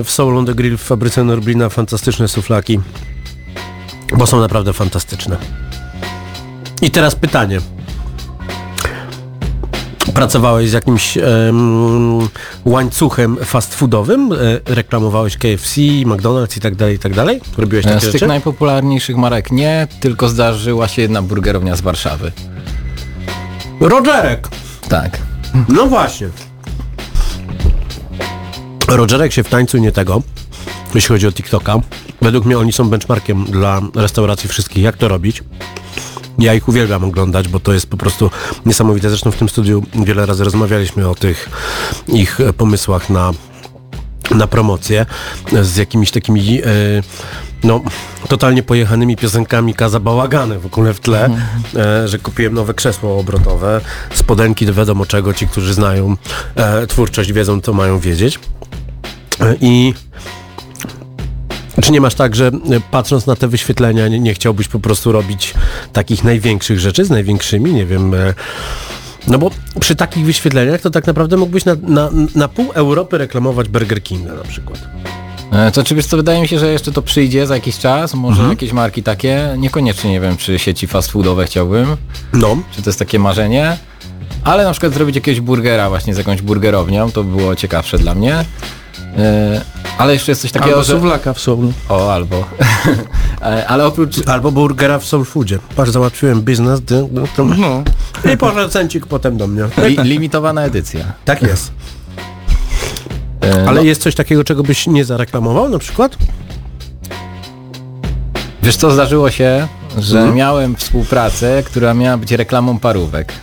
[0.03, 2.79] w Soul on the Grill w fabryce Norblina fantastyczne suflaki,
[4.17, 5.37] bo są naprawdę fantastyczne.
[6.81, 7.59] I teraz pytanie.
[10.19, 12.19] Pracowałeś z jakimś em,
[12.65, 14.31] łańcuchem fast foodowym?
[14.33, 17.41] E, reklamowałeś KFC, McDonald's i tak dalej, i tak dalej?
[17.57, 18.27] Robiłeś E, takie Z tych rzeczy?
[18.27, 22.31] najpopularniejszych marek nie, tylko zdarzyła się jedna burgerownia z Warszawy.
[23.79, 24.47] Rogerek!
[24.89, 25.17] Tak.
[25.69, 26.29] No właśnie.
[28.87, 30.21] Rogerek się w tańcu nie tego,
[30.95, 31.79] jeśli chodzi o TikToka.
[32.21, 35.43] Według mnie oni są benchmarkiem dla restauracji wszystkich, jak to robić.
[36.39, 38.31] Ja ich uwielbiam oglądać, bo to jest po prostu
[38.65, 39.09] niesamowite.
[39.09, 41.49] Zresztą w tym studiu wiele razy rozmawialiśmy o tych
[42.07, 43.31] ich e, pomysłach na
[44.35, 45.05] na promocję
[45.61, 46.65] z jakimiś takimi e,
[47.63, 47.81] no,
[48.27, 51.29] totalnie pojechanymi piosenkami Kaza Bałagany w ogóle w tle,
[51.75, 53.81] e, że kupiłem nowe krzesło obrotowe,
[54.13, 56.15] spodenki do wiadomo czego, ci, którzy znają
[56.55, 58.39] e, twórczość, wiedzą, co mają wiedzieć.
[59.39, 59.93] E, I
[61.81, 62.51] czy nie masz tak, że e,
[62.91, 65.53] patrząc na te wyświetlenia nie, nie chciałbyś po prostu robić
[65.93, 68.13] takich największych rzeczy z największymi, nie wiem...
[68.13, 68.33] E,
[69.27, 73.67] no bo przy takich wyświetleniach to tak naprawdę mógłbyś na, na, na pół Europy reklamować
[73.69, 74.79] Burger Kinga na przykład.
[75.51, 78.71] E, To co, wydaje mi się, że jeszcze to przyjdzie za jakiś czas, może jakieś
[78.71, 81.97] marki takie, niekoniecznie nie wiem, czy sieci fast foodowe chciałbym,
[82.33, 82.57] No.
[82.75, 83.77] czy to jest takie marzenie,
[84.43, 88.15] ale na przykład zrobić jakiegoś burgera właśnie z jakąś burgerownią, to by było ciekawsze dla
[88.15, 88.45] mnie.
[89.17, 89.61] E,
[89.97, 90.93] Ale jeszcze jest coś takiego, Albo że...
[90.93, 91.73] suwlaka w soulu.
[91.89, 92.45] O, albo.
[93.41, 94.27] E, ale oprócz...
[94.27, 95.59] Albo burgera w Soul Foodzie.
[95.75, 96.81] Patrz, załatwiłem biznes.
[97.11, 97.45] no, to...
[97.45, 97.83] No.
[98.33, 98.37] I
[99.09, 99.63] potem do mnie.
[99.77, 101.05] Li limitowana edycja.
[101.25, 101.71] Tak jest.
[103.43, 106.17] E, Ale no, jest coś takiego, czego byś nie zareklamował na przykład?
[108.63, 113.33] Wiesz co, zdarzyło się, że miałem współpracę, która miała być reklamą parówek.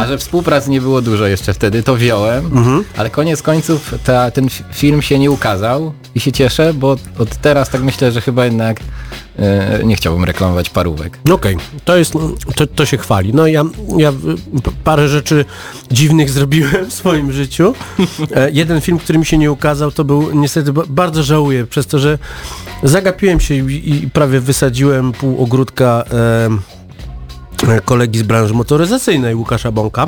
[0.00, 2.50] A że współpracy nie było dużo jeszcze wtedy, to wziąłem,
[2.96, 7.70] ale koniec końców ta, ten film się nie ukazał i się cieszę, bo od teraz
[7.70, 8.80] tak myślę, że chyba jednak
[9.38, 11.18] e, nie chciałbym reklamować parówek.
[11.32, 12.12] Okej, to jest,
[12.56, 13.34] to, to się chwali.
[13.34, 13.64] No ja,
[13.96, 14.12] ja
[14.84, 15.44] parę rzeczy
[15.90, 17.74] dziwnych zrobiłem w swoim życiu.
[18.34, 21.86] E, jeden film, który mi się nie ukazał, to był niestety ba- bardzo żałuję, przez
[21.86, 22.18] to, że
[22.82, 26.75] zagapiłem się i, i prawie wysadziłem pół ogródka e,
[27.84, 30.06] kolegi z branży motoryzacyjnej, Łukasza Bąka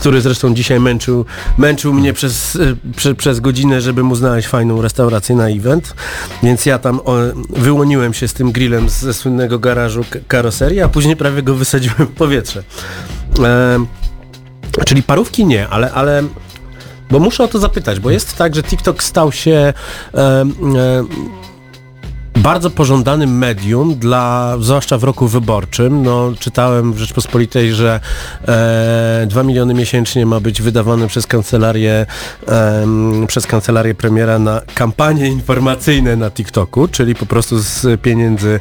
[0.00, 1.24] który zresztą dzisiaj męczył,
[1.58, 2.58] męczył mnie przez,
[2.96, 5.94] prze, przez godzinę, żeby mu znaleźć fajną restaurację na event.
[6.42, 7.14] Więc ja tam o,
[7.50, 12.10] wyłoniłem się z tym grillem ze słynnego garażu karoserii, a później prawie go wysadziłem w
[12.10, 12.62] powietrze.
[13.38, 13.86] Em,
[14.86, 16.22] czyli parówki nie, ale, ale
[17.10, 19.72] bo muszę o to zapytać, bo jest tak, że TikTok stał się
[20.12, 20.54] em,
[22.36, 26.02] bardzo pożądanym medium dla, zwłaszcza w roku wyborczym.
[26.02, 28.00] No, czytałem w Rzeczpospolitej, że
[28.48, 32.06] e, 2 miliony miesięcznie ma być wydawane przez kancelarię,
[32.46, 38.60] em, przez kancelarię premiera na kampanie informacyjne na TikToku, czyli po prostu z pieniędzy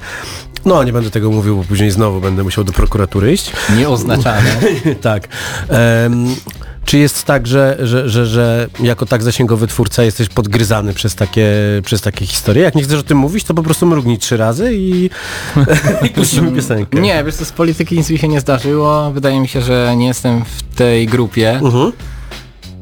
[0.65, 3.51] no, nie będę tego mówił, bo później znowu będę musiał do prokuratury iść.
[3.77, 4.55] Nieoznaczane.
[5.01, 5.27] tak.
[5.69, 6.35] Em,
[6.85, 11.51] czy jest tak, że, że, że, że jako tak zasięgowy twórca jesteś podgryzany przez takie,
[11.85, 12.63] przez takie historie?
[12.63, 15.09] Jak nie chcesz o tym mówić, to po prostu mrugnij trzy razy i,
[16.05, 17.01] i puścimy piosenkę.
[17.01, 19.11] Nie, wiesz co, z polityki nic mi się nie zdarzyło.
[19.11, 21.51] Wydaje mi się, że nie jestem w tej grupie.
[21.51, 21.91] Mhm.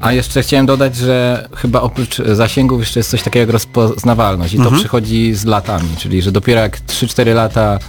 [0.02, 4.58] A jeszcze chciałem dodać, że chyba oprócz zasięgów jeszcze jest coś takiego jak rozpoznawalność i
[4.58, 4.80] to Mhm.
[4.82, 7.80] przychodzi z latami, czyli że dopiero jak 3-4 lata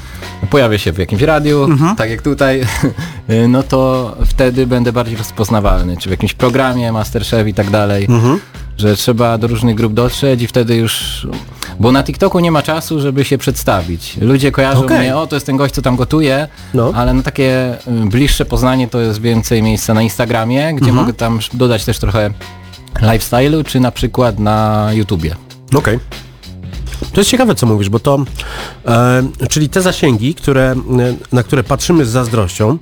[0.51, 1.97] pojawię się w jakimś radiu, Mhm.
[1.97, 2.63] tak jak tutaj,
[3.49, 8.41] no to wtedy będę bardziej rozpoznawalny, czy w jakimś programie, Masterchef i tak dalej, Mhm.
[8.79, 11.27] Że trzeba do różnych grup dotrzeć i wtedy już...
[11.81, 14.17] Bo na TikToku nie ma czasu, żeby się przedstawić.
[14.21, 14.99] Ludzie kojarzą Okej.
[14.99, 16.93] mnie, o to jest ten gość, co tam gotuje, No.
[16.95, 20.95] ale na takie y, bliższe poznanie to jest więcej miejsca na Instagramie, gdzie Mhm.
[20.97, 22.31] mogę tam dodać też trochę
[23.03, 25.37] lifestyle'u, czy na przykład na YouTubie.
[25.75, 25.99] Okej.
[27.13, 28.19] To jest ciekawe, co mówisz, bo to,
[28.87, 30.75] e, czyli te zasięgi, które,
[31.33, 32.79] na które patrzymy z zazdrością,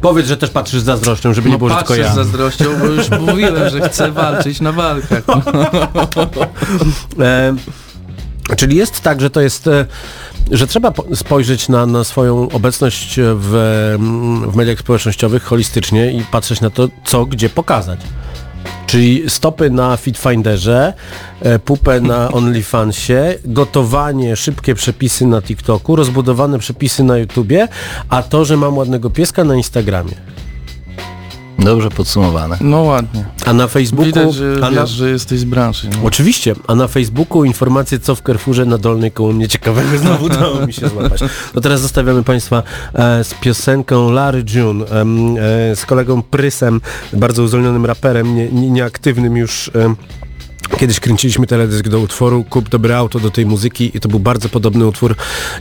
[0.00, 2.12] powiedz, że też patrzysz z zazdrością, żeby nie No było, że tylko patrzę ja.
[2.12, 5.22] z zazdrością, bo już mówiłem, że chcę walczyć na walkach.
[7.20, 7.54] E,
[8.56, 9.86] czyli jest tak, że to jest, e,
[10.50, 13.50] że trzeba po- spojrzeć na, na swoją obecność w,
[14.48, 18.00] w mediach społecznościowych holistycznie i patrzeć na to, co gdzie pokazać.
[18.94, 20.92] Czyli stopy na Fitfinderze,
[21.40, 27.68] e, pupę na OnlyFansie, gotowanie, szybkie przepisy na TikToku, rozbudowane przepisy na YouTubie,
[28.08, 30.33] a to, że mam ładnego pieska na Instagramie.
[31.58, 32.56] Dobrze podsumowane.
[32.60, 33.24] No ładnie.
[33.46, 34.06] A na Facebooku...
[34.06, 35.88] Widać, że, a na, wiesz, że jesteś z branży.
[35.92, 35.98] No.
[36.04, 40.66] Oczywiście, a na Facebooku informacje co w Carrefourze na dolnej koło mnie ciekawego znowu udało
[40.66, 41.20] mi się złapać.
[41.54, 42.62] No teraz zostawiamy Państwa
[42.94, 46.80] e, z piosenką Larry June, em, e, z kolegą Prysem,
[47.12, 49.96] bardzo uzdolnionym raperem, nie, nie, nieaktywnym już em,
[50.78, 54.48] Kiedyś kręciliśmy teledysk do utworu Kup dobre auto do tej muzyki i to był bardzo
[54.48, 55.16] podobny utwór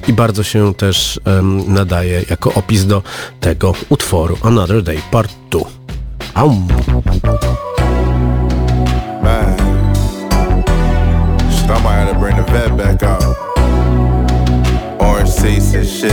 [0.07, 3.03] i bardzo się też em, nadaje jako opis do
[3.39, 4.37] tego utworu.
[4.43, 5.82] Another Day Part 2.
[6.35, 6.67] Aum.
[9.21, 9.57] Man.
[11.51, 13.21] Shit, I might have to bring the vet back out.
[14.99, 16.11] Orange seats and shit.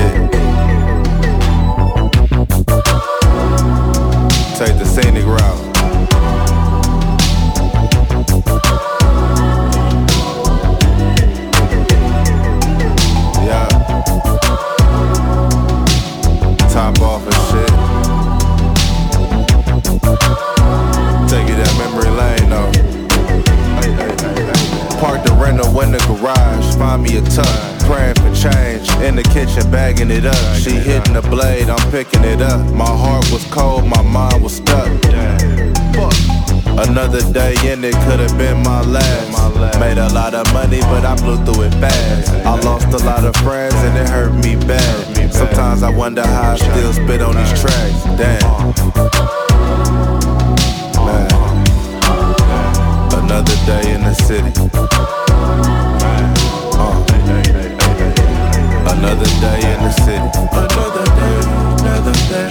[4.59, 5.69] Take the scenic route.
[21.61, 22.73] That memory lane though.
[24.99, 27.46] Park the rental in the garage, find me a ton.
[27.85, 30.57] Praying for change, in the kitchen bagging it up.
[30.57, 32.64] She hitting the blade, I'm picking it up.
[32.73, 34.88] My heart was cold, my mind was stuck.
[36.88, 39.29] Another day in it could have been my last.
[39.79, 42.31] Made a lot of money, but I blew through it fast.
[42.46, 45.33] I lost a lot of friends and it hurt me bad.
[45.33, 48.05] Sometimes I wonder how I still spit on these tracks.
[48.16, 50.10] Damn.
[53.31, 54.51] Another day in the city.
[54.75, 54.90] Uh.
[58.90, 60.31] Another day in the city.
[60.51, 61.38] Another day,
[61.79, 62.51] another day.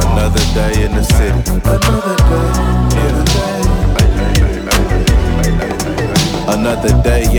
[0.00, 1.42] Another day in the city.
[1.62, 2.48] Another day,
[2.96, 3.53] Another day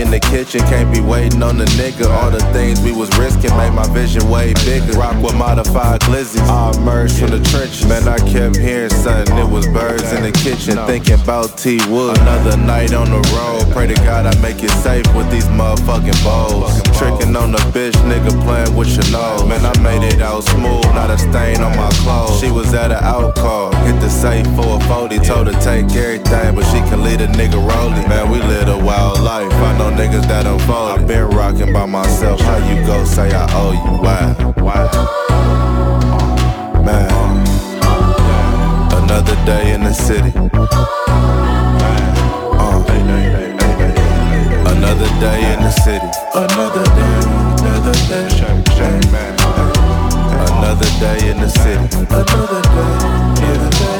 [0.06, 2.06] in the kitchen, can't be waiting on the nigga.
[2.06, 4.92] All the things we was risking made my vision way bigger.
[4.98, 6.46] Rock with modified glizzies.
[6.48, 7.86] I emerged from the trenches.
[7.86, 9.36] Man, I kept hearing something.
[9.38, 12.18] It was birds in the kitchen, thinking about T Wood.
[12.18, 13.72] Another night on the road.
[13.72, 16.76] Pray to God I make it safe with these motherfucking bowls.
[16.98, 19.44] Tricking on the bitch, nigga playing with your nose.
[19.48, 22.40] Man, I made it out smooth, not a stain on my clothes.
[22.40, 23.74] She was at an out call.
[23.86, 27.28] Hit the safe for a 40, told her take everything, but she can lead a
[27.28, 28.08] nigga rolling.
[28.08, 29.52] Man, we live a wild life.
[29.52, 31.00] I know niggas that unfold.
[31.00, 32.40] i been rocking by myself.
[32.40, 34.02] How you go say I owe you?
[34.02, 34.34] Why?
[34.62, 34.86] Why?
[36.84, 37.46] Man,
[39.02, 40.32] another day in the city.
[40.36, 40.76] Uh,
[44.76, 46.10] another day in the city.
[46.34, 47.16] Another day,
[47.62, 48.26] another day.
[50.58, 51.86] Another day in the city.
[52.10, 52.86] Another day,
[53.42, 53.95] another day.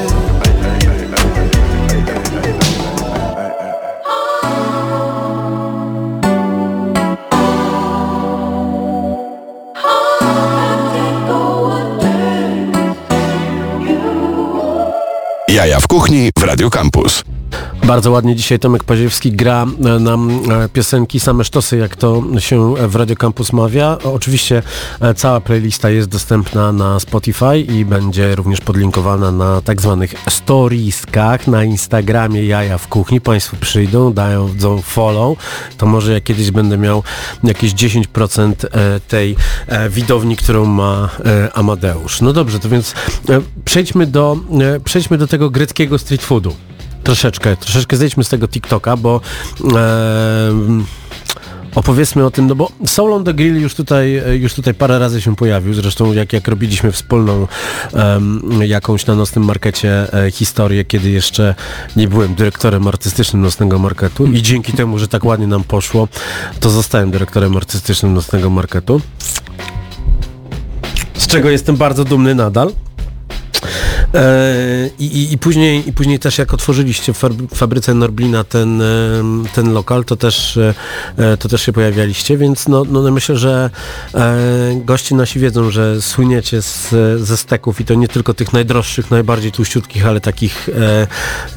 [15.67, 17.36] Jaja w kuchni w Radio Campus.
[17.87, 22.75] Bardzo ładnie dzisiaj Tomek Paziewski gra e, nam e, piosenki same sztosy, jak to się
[22.89, 23.99] w Radio Campus mawia.
[24.05, 24.63] Oczywiście
[25.01, 31.47] e, cała playlista jest dostępna na Spotify i będzie również podlinkowana na tak zwanych storieskach
[31.47, 33.21] na Instagramie Jaja w Kuchni.
[33.21, 34.49] Państwo przyjdą, dają
[34.83, 35.39] follow,
[35.79, 37.03] to może ja kiedyś będę miał
[37.45, 38.53] jakieś 10%
[39.09, 39.37] tej
[39.91, 41.09] widowni, którą ma
[41.55, 42.21] Amadeusz.
[42.21, 42.95] No dobrze, to więc
[43.65, 44.37] przejdźmy do,
[44.85, 46.53] przejdźmy do tego greckiego street foodu.
[47.07, 49.21] Troszeczkę, troszeczkę zejdźmy z tego TikToka, bo
[49.75, 50.53] e,
[51.75, 55.21] opowiedzmy o tym, no bo Soul on the Grill już tutaj, już tutaj parę razy
[55.21, 57.47] się pojawił, zresztą jak, jak robiliśmy wspólną
[58.61, 61.55] jakąś na nocnym markecie e, historię, kiedy jeszcze
[61.97, 66.09] nie byłem dyrektorem artystycznym nocnego marketu i dzięki temu, że tak ładnie nam poszło,
[66.61, 69.01] to zostałem dyrektorem artystycznym nocnego marketu.
[71.15, 72.73] Z czego jestem bardzo dumny nadal.
[74.15, 77.21] E, I, i, później, I później też jak otworzyliście w
[77.55, 78.83] fabryce Norblina ten,
[79.55, 80.57] ten lokal, to też,
[81.17, 83.71] e, to też się pojawialiście, więc no, no myślę, że
[84.15, 84.37] e,
[84.85, 89.53] goście nasi wiedzą, że słyniecie z, ze steków i to nie tylko tych najdroższych, najbardziej
[89.53, 90.69] tłuściutkich, ale takich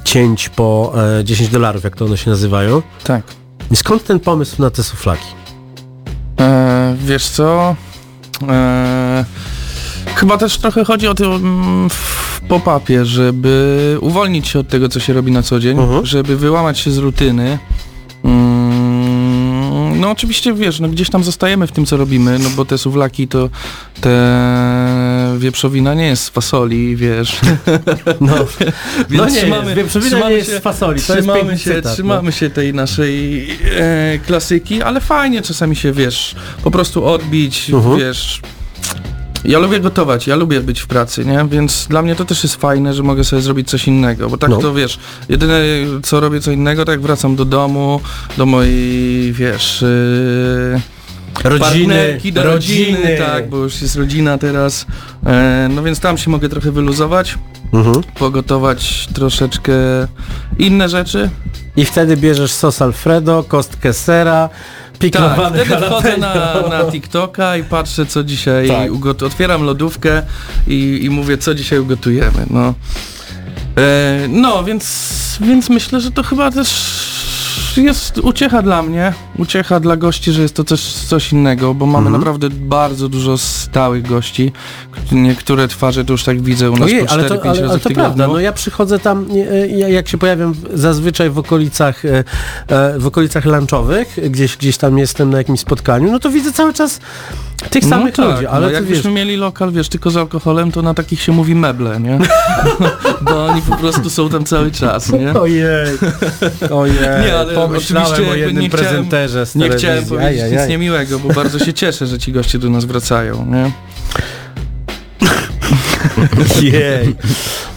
[0.03, 2.81] cięć po 10 dolarów, jak to one się nazywają.
[3.03, 3.23] Tak.
[3.71, 5.27] I skąd ten pomysł na te suflaki?
[6.39, 7.75] E, wiesz co?
[8.49, 9.25] E,
[10.15, 11.89] chyba też trochę chodzi o to mm,
[12.39, 16.05] w pop-upie, żeby uwolnić się od tego, co się robi na co dzień, uh -huh.
[16.05, 17.59] żeby wyłamać się z rutyny.
[18.23, 22.77] Mm, no oczywiście, wiesz, no gdzieś tam zostajemy w tym, co robimy, no bo te
[22.77, 23.49] suwlaki to
[24.01, 27.39] te wieprzowina nie jest z fasoli, wiesz.
[28.21, 28.35] No,
[29.09, 32.31] no nie trzymamy, wieprzowina trzymamy nie jest z fasoli, to trzymamy się, cytat, Trzymamy no.
[32.31, 33.47] się tej naszej
[33.77, 37.99] e, klasyki, ale fajnie czasami się, wiesz, po prostu odbić, uh -huh.
[37.99, 38.41] wiesz,
[39.45, 41.45] ja lubię gotować, ja lubię być w pracy, nie?
[41.51, 44.49] Więc dla mnie to też jest fajne, że mogę sobie zrobić coś innego, bo tak
[44.49, 44.57] no.
[44.57, 44.99] to wiesz,
[45.29, 45.61] jedyne
[46.03, 48.01] co robię co innego, tak wracam do domu,
[48.37, 49.81] do mojej, wiesz...
[49.81, 50.99] Yy
[51.43, 54.85] rodziny, do rodziny, rodziny, tak, bo już jest rodzina teraz.
[55.25, 57.37] E, no więc tam się mogę trochę wyluzować,
[57.73, 58.03] mhm.
[58.19, 59.73] pogotować troszeczkę
[60.59, 61.29] inne rzeczy.
[61.75, 64.49] I wtedy bierzesz sos Alfredo, kostkę sera,
[64.99, 68.91] tak, wtedy wchodzę na, na TikToka i patrzę co dzisiaj tak.
[68.91, 69.31] ugotuję.
[69.31, 70.21] Otwieram lodówkę
[70.67, 72.45] i, i mówię co dzisiaj ugotujemy.
[72.49, 72.73] No,
[73.77, 76.69] e, no więc, więc myślę, że to chyba też
[77.77, 82.07] jest uciecha dla mnie, uciecha dla gości, że jest to też coś innego, bo mamy
[82.07, 82.15] mhm.
[82.15, 84.51] naprawdę bardzo dużo stałych gości.
[85.11, 87.79] Niektóre twarze to już tak widzę u nas Ojej, po 4-5 ale to, ale, ale
[87.79, 89.25] to prawda, no ja przychodzę tam,
[89.89, 92.23] jak się pojawiam zazwyczaj w okolicach e,
[92.67, 96.73] e, w okolicach lunchowych, gdzieś, gdzieś tam jestem na jakimś spotkaniu, no to widzę cały
[96.73, 96.99] czas
[97.61, 100.71] Tych samych no tak, ludzi, ale no, jakbyśmy wiesz, mieli lokal, wiesz, tylko z alkoholem,
[100.71, 102.19] to na takich się mówi meble, nie?
[103.21, 105.33] Bo oni po prostu są tam cały czas, nie?
[105.33, 105.63] Ojej,
[106.71, 106.95] ojej,
[107.25, 110.61] Nie, ale pomyślałem oczywiście o jednym nie prezenterze z Nie chciałem powiedzieć Ajajaj.
[110.61, 113.71] nic niemiłego, bo bardzo się cieszę, że ci goście do nas wracają, nie?
[116.61, 117.15] Jej.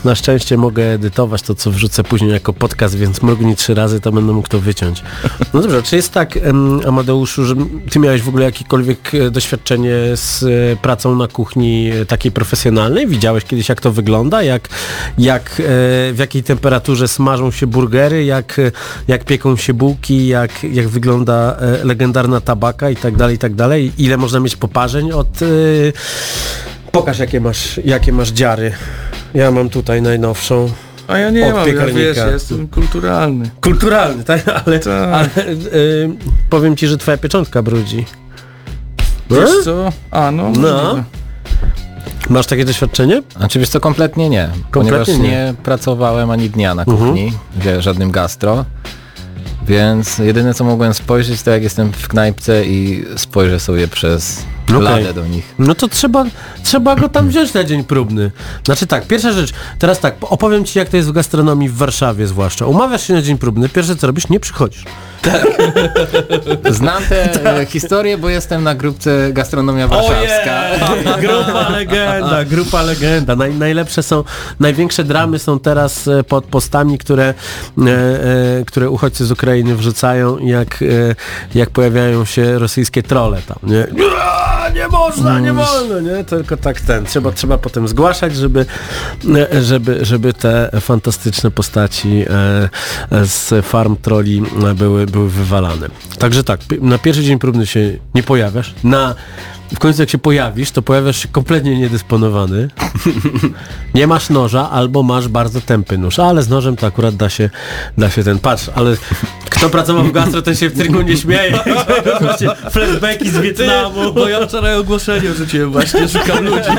[0.05, 4.13] Na szczęście mogę edytować to, co wrzucę później jako podcast, więc mrugnij trzy razy, to
[4.13, 5.03] będę mógł to wyciąć.
[5.55, 6.39] No dobrze, czy jest tak,
[6.87, 7.55] Amadeuszu, że
[7.91, 13.07] ty miałeś w ogóle jakiekolwiek e, doświadczenie z e, pracą na kuchni e, takiej profesjonalnej?
[13.07, 14.43] Widziałeś kiedyś, jak to wygląda?
[14.43, 14.69] Jak,
[15.19, 15.63] jak
[16.13, 18.25] w jakiej temperaturze smażą się burgery?
[18.25, 18.61] Jak,
[19.09, 20.27] jak pieką się bułki?
[20.27, 23.93] Jak, jak wygląda legendarna tabaka i tak dalej, i tak dalej?
[23.99, 25.29] Ile można mieć poparzeń od...
[26.93, 28.73] Pokaż jakie masz, jakie masz dziary.
[29.35, 30.71] Ja mam tutaj najnowszą.
[31.09, 33.51] A ja nie Od mam, ja wiesz, ja jestem kulturalny.
[33.61, 34.49] Kulturalny, tak?
[34.67, 35.09] Ale, Tak.
[35.13, 36.11] ale y,
[36.51, 38.05] powiem ci, że twoja pieczątka brudzi.
[39.31, 39.93] Wiesz co?
[40.11, 40.51] A, no, No.
[40.51, 41.05] możliwe.
[42.31, 43.23] Masz takie doświadczenie?
[43.37, 44.49] Znaczy wiesz co, kompletnie nie.
[44.71, 45.29] Kompletnie ponieważ nie.
[45.47, 45.55] nie.
[45.63, 46.99] pracowałem ani dnia na Mhm.
[46.99, 48.65] kuchni, w żadnym gastro.
[49.67, 54.43] Więc jedyne co mogłem spojrzeć to jak jestem w knajpce i spojrzę sobie przez
[54.81, 55.55] Ladę do nich.
[55.59, 56.25] No to trzeba,
[56.63, 58.31] trzeba go tam wziąć na dzień próbny.
[58.65, 62.27] Znaczy tak, pierwsza rzecz, teraz tak, opowiem ci jak to jest w gastronomii w Warszawie
[62.27, 62.67] zwłaszcza.
[62.67, 64.85] Umawiasz się na dzień próbny, pierwsze co robisz, nie przychodzisz.
[66.71, 70.63] Znam te e, historie, bo jestem na grupce Gastronomia Warszawska.
[71.23, 73.37] Grupa legenda, grupa legenda.
[73.37, 74.25] Naj, najlepsze są,
[74.61, 80.39] największe dramy są teraz e, pod postami, które, e, e, które uchodźcy z Ukrainy wrzucają,
[80.39, 81.15] jak, e,
[81.55, 83.87] jak pojawiają się rosyjskie trole tam, nie?
[84.69, 86.25] Nie można, nie wolno, nie?
[86.25, 87.05] Tylko tak ten.
[87.05, 88.67] Trzeba, trzeba potem zgłaszać, żeby,
[89.61, 92.69] żeby, żeby te fantastyczne postaci e,
[93.11, 94.43] e, z farm troli
[94.75, 95.89] były, były wywalane.
[96.19, 98.75] Także tak, na pierwszy dzień próbny się nie pojawiasz.
[98.85, 99.15] Na
[99.75, 102.69] w końcu jak się pojawisz, to pojawiasz się kompletnie niedysponowany.
[103.95, 107.51] nie masz noża, albo masz bardzo tępy nóż, ale z nożem to akurat da się,
[107.99, 108.97] da się ten, patrz, ale
[109.51, 111.59] kto pracował w gastro, ten się w cyrku nie śmieje.
[112.71, 114.13] Flashbacki z Wietnamu.
[114.13, 116.71] Bo ja wczoraj ogłoszenie rzuciłem właśnie, szukam ludzi.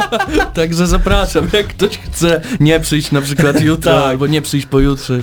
[0.54, 4.04] Także zapraszam, jak ktoś chce nie przyjść na przykład jutro, Tak.
[4.04, 5.18] albo nie przyjść pojutrze.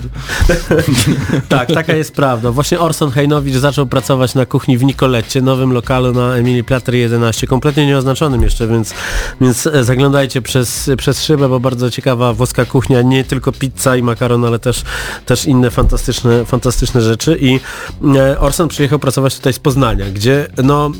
[1.48, 2.52] Tak, taka jest prawda.
[2.52, 7.46] Właśnie Orson Hejnowicz zaczął pracować na kuchni w Nikolecie, nowym lokalu na Emilii Plater 11,
[7.46, 8.94] kompletnie nieoznaczonym jeszcze, więc,
[9.40, 14.02] więc e, zaglądajcie przez, przez szybę, bo bardzo ciekawa włoska kuchnia, nie tylko pizza i
[14.02, 14.82] makaron, ale też,
[15.26, 17.38] też inne fantastyczne, fantastyczne rzeczy.
[17.40, 17.60] I
[18.16, 20.90] e, Orson przyjechał pracować tutaj z Poznania, gdzie no,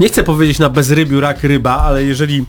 [0.00, 2.44] nie chcę powiedzieć na bezrybiu rak ryba, ale jeżeli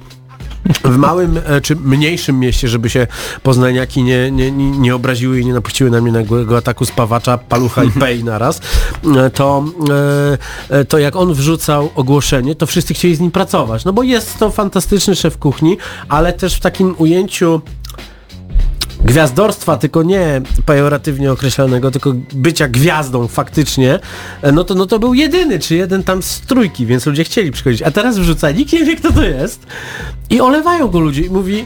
[0.84, 3.08] w małym e, czy mniejszym mieście, żeby się
[3.44, 7.92] poznaniaki nie, nie, nie, obraziły i nie napuściły na mnie nagłego ataku spawacza, palucha i
[7.92, 8.62] pej naraz,
[9.18, 9.66] e, to,
[10.70, 13.86] e, to jak on wrzucał ogłoszenie, to wszyscy chcieli z nim pracować.
[13.86, 15.78] No bo jest to fantastyczny szef kuchni,
[16.10, 17.62] ale też w takim ujęciu
[19.08, 24.00] gwiazdorstwa, tylko nie pejoratywnie określanego, tylko bycia gwiazdą faktycznie,
[24.42, 27.52] e, no to, no to był jedyny, czy jeden tam z trójki, więc ludzie chcieli
[27.52, 27.82] przychodzić.
[27.82, 29.68] A teraz wrzuca, nikt nie wie kto to jest
[30.30, 31.66] i olewają go ludzie i mówi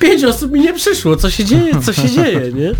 [0.00, 2.72] pięć osób mi nie przyszło, co się dzieje, co się dzieje, nie?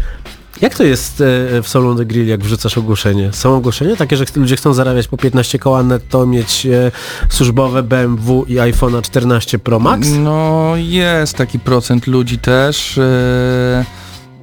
[0.61, 3.33] Jak to jest e, w Salon de Grill, jak wrzucasz ogłoszenie?
[3.33, 6.91] Są ogłoszenia takie, że ludzie chcą zarabiać po 15 koła netto, mieć e,
[7.29, 10.09] służbowe BMW i iPhone'a 14 Pro Max?
[10.19, 13.85] No jest taki procent ludzi też, e,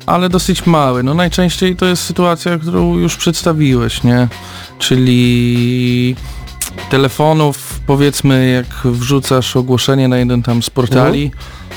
[0.05, 1.03] ale dosyć mały.
[1.03, 4.27] No najczęściej to jest sytuacja, którą już przedstawiłeś, nie?
[4.79, 6.15] Czyli
[6.89, 11.31] telefonów, powiedzmy jak wrzucasz ogłoszenie na jeden tam z portali,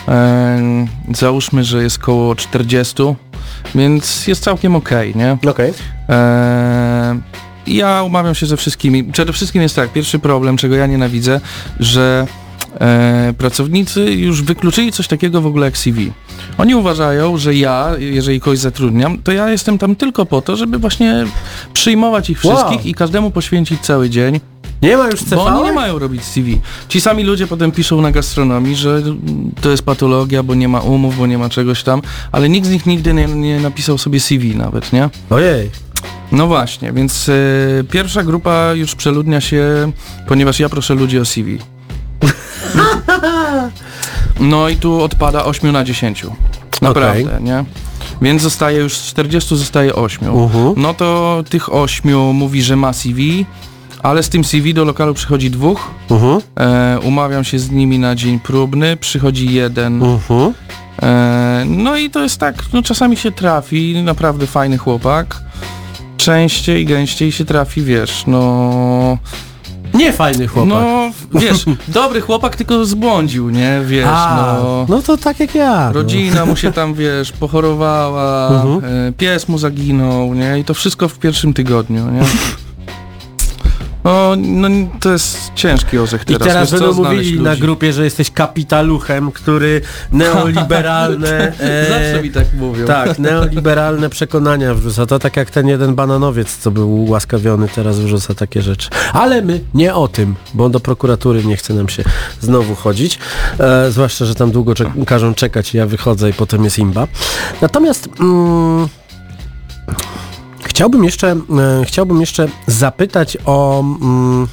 [0.08, 2.94] e, załóżmy, że jest koło 40,
[3.74, 5.38] więc jest całkiem okej, nie?
[5.50, 5.72] Okej.
[6.08, 7.20] Eee,
[7.66, 9.04] ja umawiam się ze wszystkimi.
[9.04, 11.40] Przede wszystkim jest tak, pierwszy problem, czego ja nienawidzę,
[11.80, 12.26] że
[12.80, 16.12] e, pracownicy już wykluczyli coś takiego w ogóle jak CV.
[16.58, 20.78] Oni uważają, że ja, jeżeli kogoś zatrudniam, to ja jestem tam tylko po to, żeby
[20.78, 21.24] właśnie
[21.74, 22.56] przyjmować ich Wow.
[22.56, 24.40] wszystkich i każdemu poświęcić cały dzień.
[24.82, 25.34] Nie ma już CV?
[25.34, 26.60] Bo oni nie mają robić CV.
[26.88, 29.02] Ci sami ludzie potem piszą na gastronomii, że
[29.60, 32.02] to jest patologia, bo nie ma umów, bo nie ma czegoś tam,
[32.32, 35.10] ale nikt z nich nigdy nie, nie napisał sobie CV nawet, nie?
[35.30, 35.70] Ojej.
[36.32, 39.92] No właśnie, więc e, pierwsza grupa już przeludnia się,
[40.26, 41.58] ponieważ ja proszę ludzi o CV.
[44.40, 46.26] No i tu odpada 8 na 10.
[46.82, 47.64] Naprawdę, nie?
[48.22, 50.28] Więc zostaje już z 40, zostaje 8.
[50.28, 50.74] Mhm.
[50.76, 53.46] No to tych 8 mówi, że ma CV,
[54.02, 55.90] ale z tym CV do lokalu przychodzi dwóch.
[56.10, 56.40] Mhm.
[56.60, 60.02] E, umawiam się z nimi na dzień próbny, przychodzi jeden.
[60.02, 60.52] Mhm.
[61.02, 65.36] E, no i to jest tak, no czasami się trafi, naprawdę fajny chłopak.
[66.16, 69.18] Częściej, gęściej się trafi, wiesz, no...
[69.94, 70.70] Nie fajny chłopak.
[70.70, 73.80] No, wiesz, dobry chłopak tylko zbłądził, nie?
[73.86, 74.86] Wiesz, A, no...
[74.88, 75.86] no to tak jak ja.
[75.86, 75.92] no.
[75.92, 78.84] Rodzina mu się tam, wiesz, pochorowała, Mhm.
[79.08, 80.58] e, pies mu zaginął, nie?
[80.58, 82.20] I to wszystko w pierwszym tygodniu, nie?
[84.08, 84.68] No, no
[85.00, 86.48] to jest ciężki orzech I teraz.
[86.48, 89.80] teraz wiesz co, będą mówili na grupie, że jesteś kapitaluchem, który
[90.12, 91.52] neoliberalne...
[91.60, 92.86] e, Zawsze mi tak mówią.
[92.86, 95.06] Tak, neoliberalne przekonania wrzuca.
[95.06, 98.88] To tak jak ten jeden bananowiec, co był ułaskawiony, teraz wrzuca takie rzeczy.
[99.12, 102.04] Ale my nie o tym, bo do prokuratury nie chce nam się
[102.40, 103.18] znowu chodzić.
[103.60, 107.06] E, zwłaszcza, że tam długo czek- każą czekać, ja wychodzę i potem jest imba.
[107.60, 108.08] Natomiast...
[108.20, 108.88] Mm,
[110.78, 114.48] Chciałbym jeszcze, e, chciałbym jeszcze zapytać o, mm,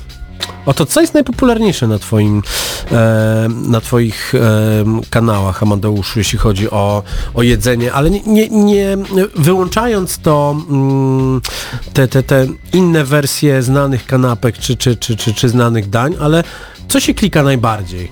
[0.66, 2.44] o to, co jest najpopularniejsze na twoim,
[2.92, 4.40] e, na twoich e,
[5.10, 7.04] kanałach, Amadeuszu, jeśli chodzi o,
[7.34, 8.98] o jedzenie, ale nie, nie, nie
[9.36, 11.42] wyłączając to, mm,
[11.94, 16.44] te, te, te inne wersje znanych kanapek czy, czy, czy, czy, czy znanych dań, ale
[16.88, 18.12] co się klika najbardziej?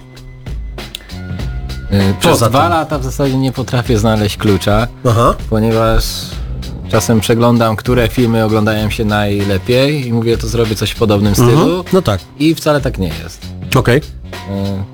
[2.20, 2.70] Przez Poza dwa tym.
[2.70, 5.36] lata w zasadzie nie potrafię znaleźć klucza, Aha.
[5.50, 6.04] ponieważ
[6.94, 11.52] czasem przeglądam, które filmy oglądają się najlepiej i mówię, to zrobię coś w podobnym stylu
[11.52, 11.84] Mhm.
[11.94, 12.22] No tak.
[12.40, 13.42] i wcale tak nie jest.
[13.76, 13.98] Okej.
[13.98, 14.02] Y,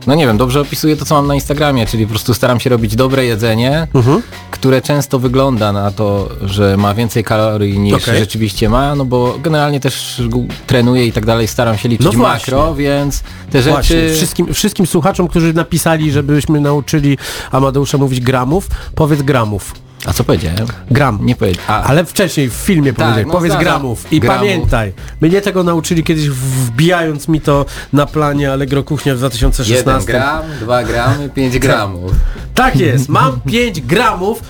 [0.07, 2.69] No nie wiem, dobrze opisuję to, co mam na Instagramie, czyli po prostu staram się
[2.69, 4.21] robić dobre jedzenie, Mhm.
[4.51, 8.19] które często wygląda na to, że ma więcej kalorii niż Okej.
[8.19, 10.21] rzeczywiście ma, no bo generalnie też
[10.67, 12.53] trenuję i tak dalej, staram się liczyć No właśnie.
[12.55, 14.15] makro, więc te Właśnie, rzeczy...
[14.15, 17.17] wszystkim, wszystkim słuchaczom, którzy napisali, żebyśmy nauczyli
[17.51, 19.73] Amadeusza mówić gramów, powiedz gramów.
[20.05, 20.67] A co powiedziałem?
[20.91, 21.19] Gram.
[21.21, 21.71] Nie powiedziałem.
[21.71, 23.63] A, Ale wcześniej w filmie powiedziałeś, no powiedz zdarza.
[23.63, 24.13] gramów.
[24.13, 24.39] I Gramów.
[24.39, 29.93] pamiętaj, mnie tego nauczyli kiedyś wbijając mi to na planie Allegro Kuchnia w 2016.
[29.93, 32.11] 1 gram, 2 gramy, 5 gramów.
[32.55, 34.41] Tak jest, mam 5 gramów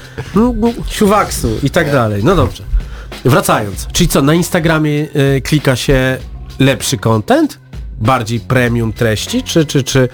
[0.88, 2.24] siuwaksu i tak dalej.
[2.24, 2.64] No dobrze.
[3.26, 6.18] Wracając, czyli co, na Instagramie y, klika się
[6.60, 7.60] lepszy content?
[8.02, 9.44] Bardziej premium treści?
[9.44, 10.10] Czy, czy, czy,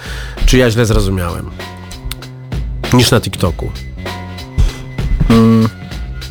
[0.46, 1.50] czy ja źle zrozumiałem?
[2.94, 3.72] Niż na TikToku.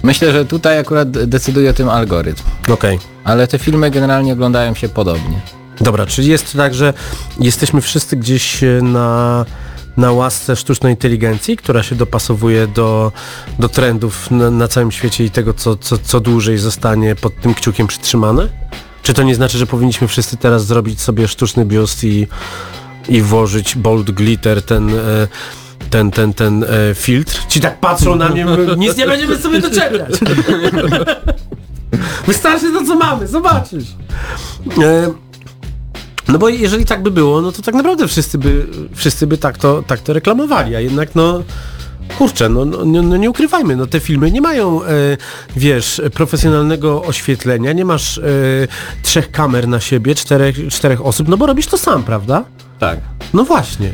[0.04, 2.42] Myślę, że tutaj akurat decyduje o tym algorytm.
[2.68, 2.98] Okej.
[3.24, 5.40] Ale te filmy generalnie oglądają się podobnie.
[5.80, 6.94] Dobra, czyli jest tak, że
[7.40, 9.44] jesteśmy wszyscy gdzieś e, na,
[9.96, 13.12] na łasce sztucznej inteligencji, która się dopasowuje do,
[13.58, 17.54] do trendów na, na całym świecie i tego, co, co, co dłużej zostanie pod tym
[17.54, 18.48] kciukiem przytrzymane?
[19.02, 22.26] Czy to nie znaczy, że powinniśmy wszyscy teraz zrobić sobie sztuczny biust i,
[23.08, 24.90] i włożyć bold glitter, ten...
[24.90, 25.28] E,
[25.90, 27.46] ten, ten, ten e, filtr.
[27.48, 30.20] Ci tak patrzą na mnie, mówią, nic nie będziemy sobie doczepiać.
[32.26, 33.84] Wystarczy to, co mamy, zobaczysz.
[34.82, 35.12] E,
[36.28, 39.58] no bo jeżeli tak by było, no to tak naprawdę wszyscy by, wszyscy by tak
[39.58, 41.42] to, tak to reklamowali, a jednak no
[42.18, 44.86] kurczę, no, no, no, no nie ukrywajmy, no te filmy nie mają, e,
[45.56, 48.22] wiesz, profesjonalnego oświetlenia, nie masz e,
[49.02, 52.44] trzech kamer na siebie, czterech, czterech osób, no bo robisz to sam, prawda?
[52.78, 53.00] Tak.
[53.34, 53.92] No właśnie.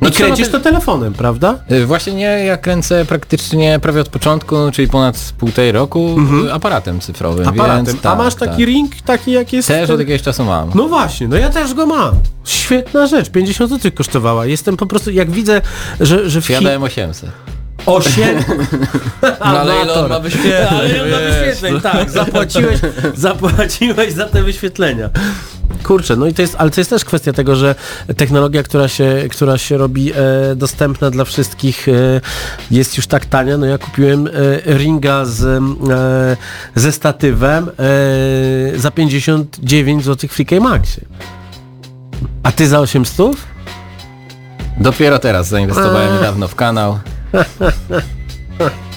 [0.00, 1.58] I No trzeba kręcisz też- to telefonem, prawda?
[1.72, 7.00] Y, Właśnie nie, ja kręcę praktycznie prawie od początku, czyli ponad półtorej roku y, aparatem
[7.00, 7.38] cyfrowym.
[7.48, 7.60] Mhm.
[7.60, 7.84] Aparatem.
[7.86, 8.58] Więc, A tak, masz taki tak.
[8.66, 9.68] ring, taki jak jest...
[9.68, 10.70] Też ten- od jakiegoś czasu mam.
[10.74, 12.14] No właśnie, no ja też go mam.
[12.44, 14.46] Świetna rzecz, 50 zł kosztowała.
[14.46, 15.60] Jestem po prostu, jak widzę,
[16.00, 17.30] że, że w Ja Chi- dałem 800.
[17.86, 18.44] 8
[19.22, 20.66] No ale ile on ma wyświetleń?
[20.70, 22.78] Ale ile ma wyświetleń, tak, zapłaciłeś,
[23.14, 25.10] zapłaciłeś za te wyświetlenia.
[25.82, 27.74] Kurczę, no i to jest, ale to jest też kwestia tego, że
[28.16, 30.16] technologia, która się, która się robi e,
[30.56, 31.92] dostępna dla wszystkich e,
[32.70, 33.56] jest już tak tania.
[33.56, 34.30] No ja kupiłem e,
[34.78, 35.60] ringa z, e,
[36.74, 41.04] ze statywem e, za 59 zł w Freaky Maxie.
[42.42, 43.36] A ty za 800?
[44.80, 46.98] Dopiero teraz zainwestowałem niedawno w kanał.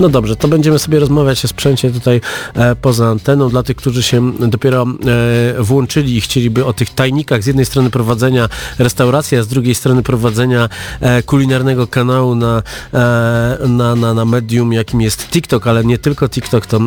[0.00, 2.20] No dobrze, to będziemy sobie rozmawiać o sprzęcie tutaj
[2.54, 3.48] e, poza anteną.
[3.48, 4.86] Dla tych, którzy się dopiero
[5.58, 9.74] e, włączyli i chcieliby o tych tajnikach z jednej strony prowadzenia restauracji, a z drugiej
[9.74, 10.68] strony prowadzenia
[11.00, 12.62] e, kulinarnego kanału na,
[12.94, 16.80] e, na, na, na medium, jakim jest TikTok, ale nie tylko TikTok, to e,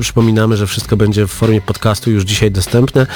[0.00, 3.06] przypominamy, że wszystko będzie w formie podcastu już dzisiaj dostępne.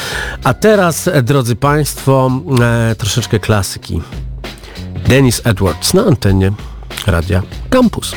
[0.44, 2.30] A teraz, e, drodzy Państwo,
[2.98, 4.00] troszeczkę klasyki.
[5.08, 6.52] Dennis Edwards na antenie
[7.06, 8.14] Radia Campus.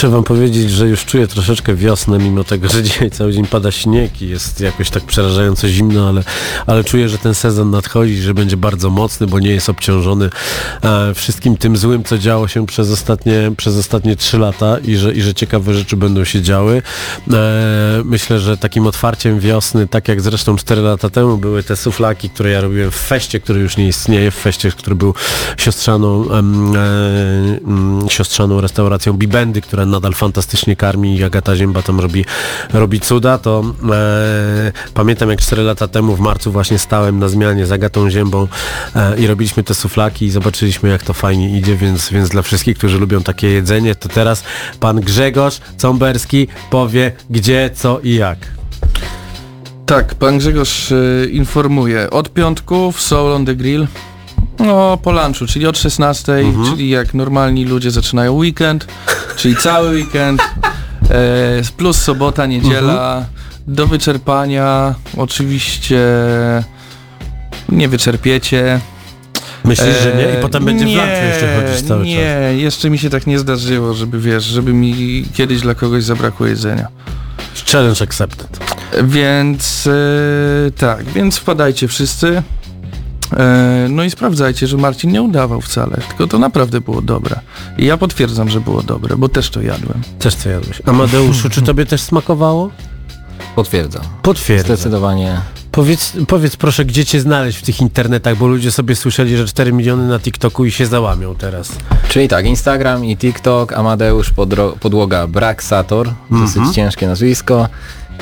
[0.00, 3.70] Muszę wam powiedzieć, że już czuję troszeczkę wiosnę, mimo tego, że dzisiaj cały dzień pada
[3.70, 6.22] śnieg i jest jakoś tak przerażająco zimno, ale,
[6.66, 10.30] ale czuję, że ten sezon nadchodzi, że będzie bardzo mocny, bo nie jest obciążony
[10.82, 15.12] e, wszystkim tym złym, co działo się przez ostatnie, przez ostatnie 3 lata i że,
[15.12, 16.82] i że ciekawe rzeczy będą się działy.
[17.32, 22.30] E, myślę, że takim otwarciem wiosny, tak jak zresztą 4 lata temu były te suflaki,
[22.30, 25.14] które ja robiłem w feście, który już nie istnieje, w feście, który był
[25.56, 32.24] siostrzaną, e, mm, siostrzaną restauracją Bibendy, która nadal fantastycznie karmi i Agata Zięba tam robi,
[32.72, 37.66] robi cuda, to e, pamiętam jak 4 lata temu w marcu właśnie stałem na zmianie
[37.66, 38.48] z Agatą Ziębą
[38.96, 42.78] e, i robiliśmy te suflaki i zobaczyliśmy jak to fajnie idzie, więc, więc dla wszystkich,
[42.78, 44.44] którzy lubią takie jedzenie, to teraz
[44.80, 48.38] pan Grzegorz Cąberski powie gdzie, co i jak.
[49.86, 52.10] Tak, pan Grzegorz y, informuje.
[52.10, 53.86] Od piątku w Soul on the Grill.
[54.60, 56.32] No, po lunchu, czyli od 16,
[56.70, 58.86] czyli jak normalni ludzie zaczynają weekend,
[59.36, 60.42] czyli cały weekend,
[61.10, 63.24] e, plus sobota, niedziela,
[63.66, 65.98] do wyczerpania, oczywiście
[67.68, 68.80] nie wyczerpiecie.
[69.64, 70.38] Myślisz, że nie?
[70.38, 72.60] I potem będzie w nie, lunchu jeszcze chodzić cały nie, czas.
[72.62, 76.88] jeszcze mi się tak nie zdarzyło, żeby wiesz, żeby mi kiedyś dla kogoś zabrakło jedzenia.
[77.72, 78.58] Challenge accepted.
[79.02, 82.42] Więc e, tak, więc wpadajcie wszyscy.
[83.36, 87.40] E, no i sprawdzajcie, że Marcin nie udawał wcale, tylko to naprawdę było dobre.
[87.78, 90.02] I ja potwierdzam, że było dobre, bo też to jadłem.
[90.18, 90.82] Też co jadłeś.
[90.86, 92.70] Amadeuszu, czy tobie też smakowało?
[93.56, 94.02] Potwierdzam.
[94.22, 94.76] Potwierdzam.
[94.76, 95.40] Zdecydowanie.
[95.72, 99.72] Powiedz, powiedz proszę, gdzie cię znaleźć w tych internetach, bo ludzie sobie słyszeli, że 4
[99.72, 101.72] miliony na TikToku i się załamią teraz.
[102.08, 107.68] Czyli tak, Instagram i TikTok, Amadeusz Podro- Podłoga Braksator, dosyć ciężkie nazwisko.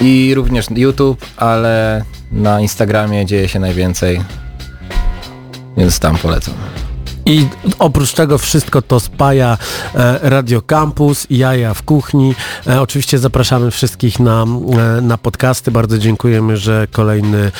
[0.01, 4.21] i również YouTube, ale na Instagramie dzieje się najwięcej,
[5.79, 6.55] więc tam polecam.
[7.29, 7.47] I
[7.79, 9.59] oprócz tego wszystko to spaja
[9.95, 12.35] e, Radio Campus, jaja w kuchni.
[12.67, 15.71] E, oczywiście zapraszamy wszystkich na, e, na podcasty.
[15.71, 17.53] Bardzo dziękujemy, że kolejny,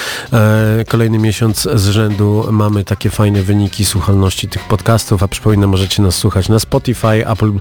[0.89, 6.15] kolejny miesiąc z rzędu mamy takie fajne wyniki słuchalności tych podcastów, a przypominam, możecie nas
[6.15, 7.53] słuchać na Spotify, Apple,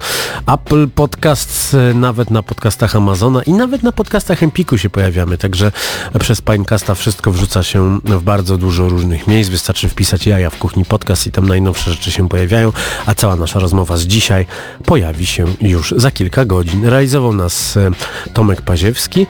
[0.48, 5.72] Apple Podcasts, nawet na podcastach Amazona i nawet na podcastach Empiku się pojawiamy, także
[6.20, 9.50] przez Pinecasta wszystko wrzuca się w bardzo dużo różnych miejsc.
[9.50, 12.72] Wystarczy wpisać jaja w kuchni podcast i tam najnowsze rzeczy się pojawiają,
[13.06, 14.46] a cała nasza rozmowa z dzisiaj
[14.86, 16.86] pojawi się już za kilka godzin.
[16.86, 17.92] Realizował nas e,
[18.34, 19.28] Tomek Paziewski.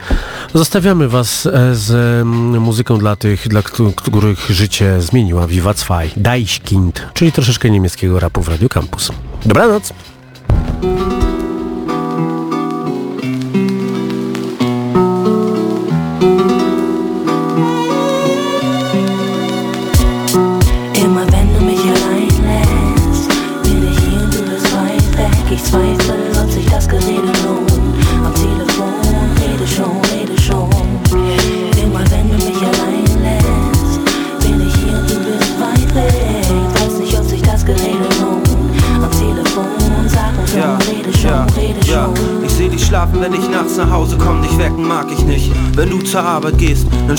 [0.54, 2.26] Zostawiamy Was e, z
[2.60, 8.42] muzyką dla tych, dla któ- których życie zmieniła Viva Zwei, Deichkind, czyli troszeczkę niemieckiego rapu
[8.42, 9.10] w Radio Campus.
[9.46, 9.92] Dobranoc!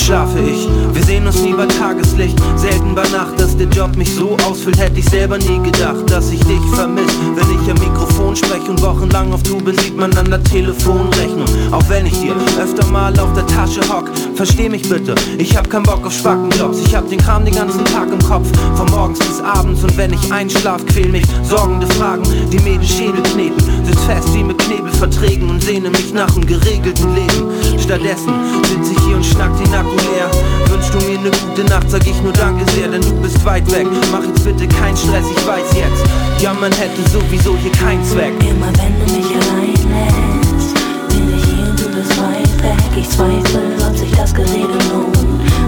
[0.10, 0.68] Schlafe ich.
[0.92, 3.40] Wir sehen uns nie bei Tageslicht, selten bei Nacht.
[3.40, 7.12] Dass der Job mich so ausfüllt, hätte ich selber nie gedacht, dass ich dich vermiss.
[7.36, 11.46] Wenn ich am Mikrofon spreche und wochenlang auf bin, sieht man an der Telefonrechnung.
[11.72, 15.14] Auch wenn ich dir öfter mal auf der Tasche hock, versteh mich bitte.
[15.38, 18.48] Ich hab keinen Bock auf Spackenjobs, ich hab den Kram den ganzen Tag im Kopf.
[18.76, 22.84] Von morgens bis abends und wenn ich einschlaf, quäl mich sorgende Fragen, die mir den
[22.84, 23.62] Schädel kneten.
[23.86, 24.58] Sitz fest wie mit
[25.00, 27.80] Knebelverträgen und sehne mich nach einem geregelten Leben.
[27.80, 28.34] Stattdessen
[28.64, 30.30] sitz ich hier und schnack den Akku leer.
[30.68, 33.70] Wünschst du mir eine gute Nacht, sag ich nur Danke sehr, denn du bist weit
[33.72, 33.88] weg.
[34.12, 36.04] Mach jetzt bitte keinen Stress, ich weiß jetzt.
[36.42, 38.34] Ja, man hätte sowieso hier keinen Zweck.
[38.42, 40.76] Immer wenn du mich allein lässt,
[41.10, 42.84] bin ich hier und du bist weit weg.
[42.98, 45.18] Ich zweifle, ob sich das Gerede lohnt.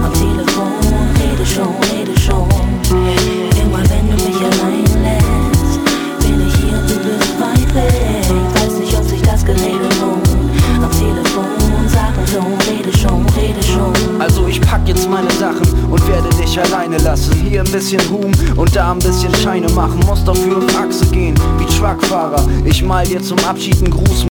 [0.04, 0.72] Am Telefon
[1.20, 2.48] rede schon, rede schon.
[3.62, 4.71] Immer wenn du mich allein
[14.18, 17.32] Also ich pack jetzt meine Sachen und werde dich alleine lassen.
[17.34, 20.00] Hier ein bisschen Ruhm und da ein bisschen Scheine machen.
[20.06, 22.44] Muss dafür auf Achse gehen, wie Truckfahrer.
[22.64, 24.20] Ich mal dir zum Abschied einen Gruß